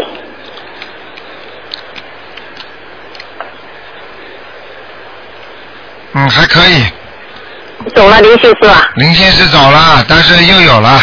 [6.13, 6.85] 嗯，还可以，
[7.95, 8.91] 走了林先是吧？
[8.97, 11.01] 林先是走了，但是又有了。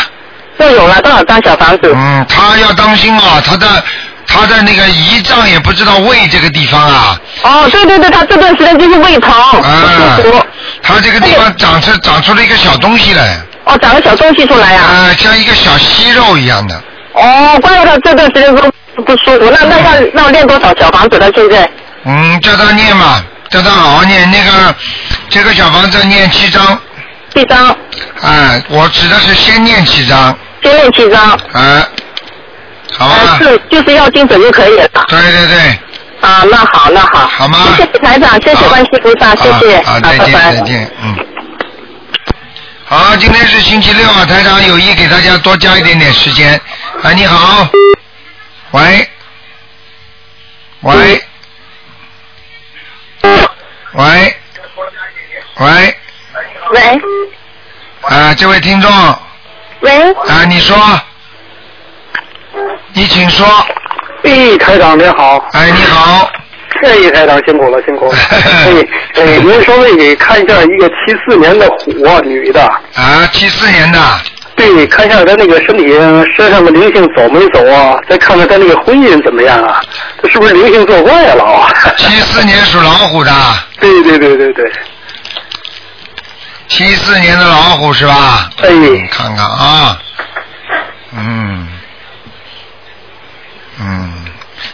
[0.59, 1.91] 又有了多少张小房子？
[1.95, 3.83] 嗯，他要当心啊，他的
[4.27, 7.19] 他的那个胰脏也不知道胃这个地方啊。
[7.41, 10.45] 哦，对对对，他这段时间就是胃疼，啊不舒服。
[10.83, 13.41] 他这个地方长出长出了一个小东西来。
[13.67, 16.81] 哦，长个小东西出来呀、啊，像一个小息肉一样的。
[17.13, 19.51] 哦，怪不得这段时间不不舒服。
[19.51, 21.29] 那那要那要练多少小房子了？
[21.35, 21.69] 现在？
[22.05, 24.75] 嗯，叫他念嘛，叫他好好念那个
[25.29, 26.79] 这个小房子念七章。
[27.33, 27.75] 七章。
[28.21, 30.33] 哎，我指的是先念七章。
[30.63, 31.37] 先念七章。
[31.51, 31.85] 哎，
[32.97, 33.37] 好吧。
[33.41, 34.87] 是，就是要精准就可以了。
[35.09, 35.79] 对对对。
[36.21, 37.27] 啊，那好，那好。
[37.27, 37.59] 好吗？
[37.75, 39.81] 谢谢台长，谢谢关系菩萨，谢谢。
[39.83, 41.26] 好，再见，再见，嗯。
[42.89, 46.57] 好，今天是星期六啊，台长有意给大家多加一点点时间。
[47.03, 47.67] 哎，你好，
[48.71, 49.09] 喂，
[50.79, 51.21] 喂，
[53.91, 54.37] 喂，
[55.57, 55.95] 喂，
[56.69, 57.01] 喂。
[58.03, 58.89] 啊，这位听众，
[59.81, 61.01] 喂，啊，你说，
[62.93, 63.45] 你请说。
[64.23, 65.45] 哎，台长您好。
[65.51, 66.31] 哎，你好。
[66.83, 68.17] 哎，台长辛苦了，辛苦了。
[68.31, 68.85] 哎
[69.15, 71.91] 哎，您稍微给看一下一个七四年的虎
[72.23, 72.63] 女的。
[72.63, 73.99] 啊，七四年的。
[74.55, 75.87] 对，看一下她那个身体
[76.35, 77.95] 身上的灵性走没走啊？
[78.09, 79.79] 再看看她那个婚姻怎么样啊？
[80.21, 81.71] 她是不是灵性作怪了啊？
[81.97, 83.31] 七四年属老虎的。
[83.79, 84.71] 对对对对对。
[86.67, 88.49] 七四年的老虎是吧？
[88.63, 88.69] 哎。
[89.11, 89.99] 看看啊，
[91.13, 91.67] 嗯，
[93.79, 94.13] 嗯，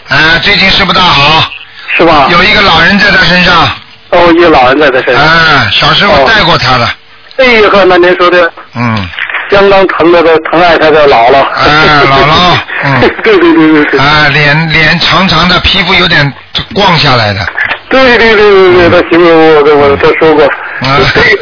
[0.07, 1.52] 啊，最近是不大好。
[1.98, 2.28] 是吧？
[2.32, 3.70] 有一个老人在他身上。
[4.10, 5.24] 哦，一个老人在他身上。
[5.24, 6.90] 啊，小时候带过他了。
[7.38, 9.10] 哎呀呵，那您说的嗯。
[9.52, 11.40] 相当疼的的疼爱他的姥姥。
[11.41, 12.57] 啊，姥姥。
[12.86, 12.99] 嗯。
[13.24, 13.99] 对对对对对。
[13.99, 16.32] 啊，脸脸长长的，皮肤有点
[16.74, 17.45] 光下来的。
[17.90, 20.48] 对对对对对，他形容我跟我他说过，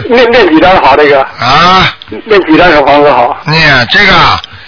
[0.10, 1.22] 念念几张好这个？
[1.22, 1.88] 啊，
[2.26, 3.38] 念几张小房子好？
[3.48, 4.14] 念这个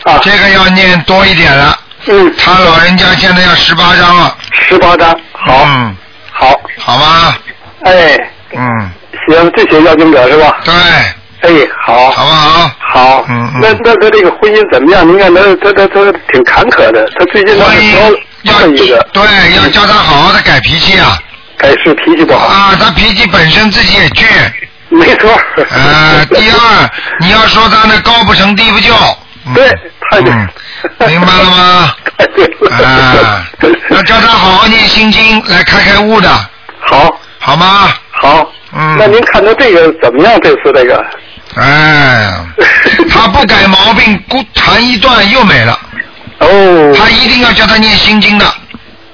[0.03, 1.77] 啊，这个要念多一点了。
[2.07, 2.33] 嗯。
[2.37, 4.37] 他老人家现在要十八张了。
[4.51, 5.13] 十八张，
[5.45, 5.63] 好。
[5.65, 5.95] 嗯。
[6.31, 6.61] 好。
[6.79, 7.35] 好吗。
[7.85, 8.17] 哎。
[8.55, 8.91] 嗯。
[9.27, 10.57] 行，这些要经者是吧？
[10.65, 10.73] 对。
[11.41, 12.11] 哎，好。
[12.11, 12.71] 好不好？
[12.79, 13.25] 好。
[13.29, 13.59] 嗯嗯。
[13.61, 15.07] 那那他这个婚姻怎么样？
[15.07, 15.41] 你看他
[15.71, 18.11] 他他他挺坎坷的，他最近他是交
[18.43, 19.07] 要一个。
[19.13, 21.17] 对，要叫他好好的改脾气啊。
[21.57, 22.45] 改是脾气不好。
[22.47, 24.25] 啊，他脾气本身自己也倔。
[24.89, 25.31] 没错。
[25.71, 26.89] 呃，第二，
[27.19, 28.93] 你要说他那高不成低不就。
[29.55, 29.67] 对，
[30.09, 30.33] 太对。
[31.07, 31.95] 明白了吗？
[32.71, 33.45] 啊，
[33.89, 36.29] 要叫他好好念心经来开开悟的。
[36.79, 37.09] 好。
[37.39, 37.89] 好吗？
[38.11, 38.51] 好。
[38.73, 38.95] 嗯。
[38.97, 40.39] 那您看他这个怎么样？
[40.41, 41.05] 这次这个。
[41.55, 42.33] 哎，
[43.09, 45.79] 他不改毛病，孤弹一段又没了。
[46.39, 46.95] 哦。
[46.97, 48.45] 他一定要叫他念心经的。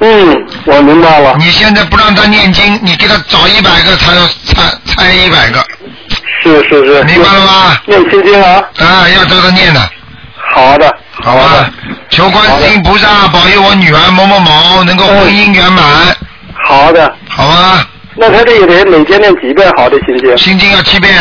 [0.01, 0.35] 嗯，
[0.65, 1.35] 我明白了。
[1.37, 5.63] 你现在不让他念经，你给他找一百个，他要猜猜一百个。
[6.41, 7.03] 是是是。
[7.03, 7.77] 明白了吗？
[7.85, 8.63] 念心经啊。
[8.77, 9.89] 啊，要叫他念的。
[10.53, 10.95] 好的。
[11.21, 11.69] 好吧。
[12.09, 15.83] 求观世音菩萨保佑我女儿某某某能够婚姻圆满。
[16.53, 17.13] 好的。
[17.29, 17.87] 好吧。
[18.15, 20.37] 那他这个得每天念几遍好的心经？
[20.37, 21.13] 心经要七遍。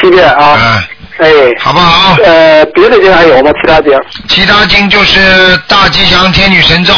[0.00, 0.56] 七遍啊。
[1.18, 1.26] 嗯。
[1.26, 1.30] 哎。
[1.58, 2.16] 好不好？
[2.24, 3.50] 呃，别的经还有吗？
[3.60, 4.00] 其他经？
[4.28, 6.94] 其他经就是大吉祥天女神咒。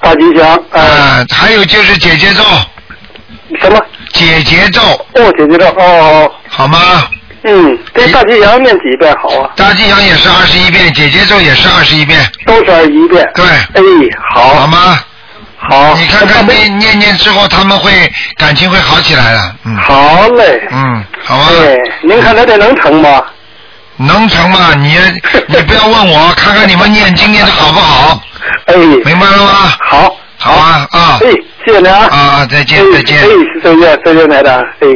[0.00, 0.48] 大吉祥。
[0.70, 2.42] 啊，还有就是姐姐咒。
[3.60, 3.80] 什么？
[4.12, 4.80] 姐姐咒。
[4.82, 6.30] 哦，姐姐咒哦。
[6.48, 6.78] 好吗？
[7.46, 9.50] 嗯，这大吉祥念几遍好啊？
[9.54, 12.18] 大吉祥也是二十一遍，姐姐咒也是二十一遍。
[12.46, 13.30] 都是二十一遍。
[13.34, 13.44] 对。
[13.44, 13.82] 哎，
[14.34, 14.48] 好。
[14.54, 14.98] 好吗？
[15.58, 15.94] 好。
[15.94, 19.56] 你看看念念念之后，他们会感情会好起来的。
[19.66, 19.76] 嗯。
[19.76, 20.66] 好嘞。
[20.70, 21.48] 嗯，好啊。
[21.50, 23.22] 对，您看他这能成吗？
[23.98, 24.72] 能成吗？
[24.76, 24.98] 你
[25.46, 28.22] 你不要问我，看看你们念经念的好不好。
[28.64, 28.74] 哎。
[28.76, 29.72] 明白了吗？
[29.80, 30.16] 好。
[30.38, 31.18] 好啊啊。
[31.22, 31.30] 哎，
[31.66, 32.06] 谢谢您啊。
[32.10, 33.18] 啊，再见再见。
[33.18, 33.28] 哎，
[33.62, 34.58] 再见再见，台长。
[34.80, 34.88] 哎。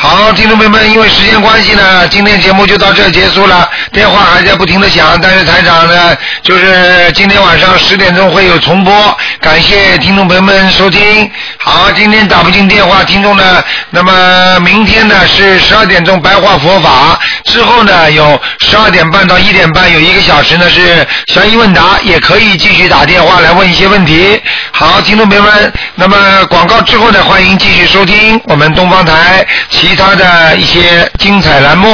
[0.00, 3.68] 好，听众朋友们，因为时间关系呢，今天节目就到这结束了。
[3.92, 8.94] 电话还在不停的响，但是台长呢，就是今天晚上十点钟会有重播。
[9.40, 11.28] 感谢听众朋友们收听。
[11.58, 13.60] 好，今天打不进电话，听众呢，
[13.90, 24.40] 那么明天呢是十二点钟白话佛法，之后呢有十二点半到一点半有一个小时呢是悬疑问答，也可以继续打电话来问一些问题。
[24.70, 26.16] 好，听众朋友们，那么
[26.48, 29.44] 广告之后呢，欢迎继续收听我们东方台
[29.88, 31.86] 其他的一些精彩栏目。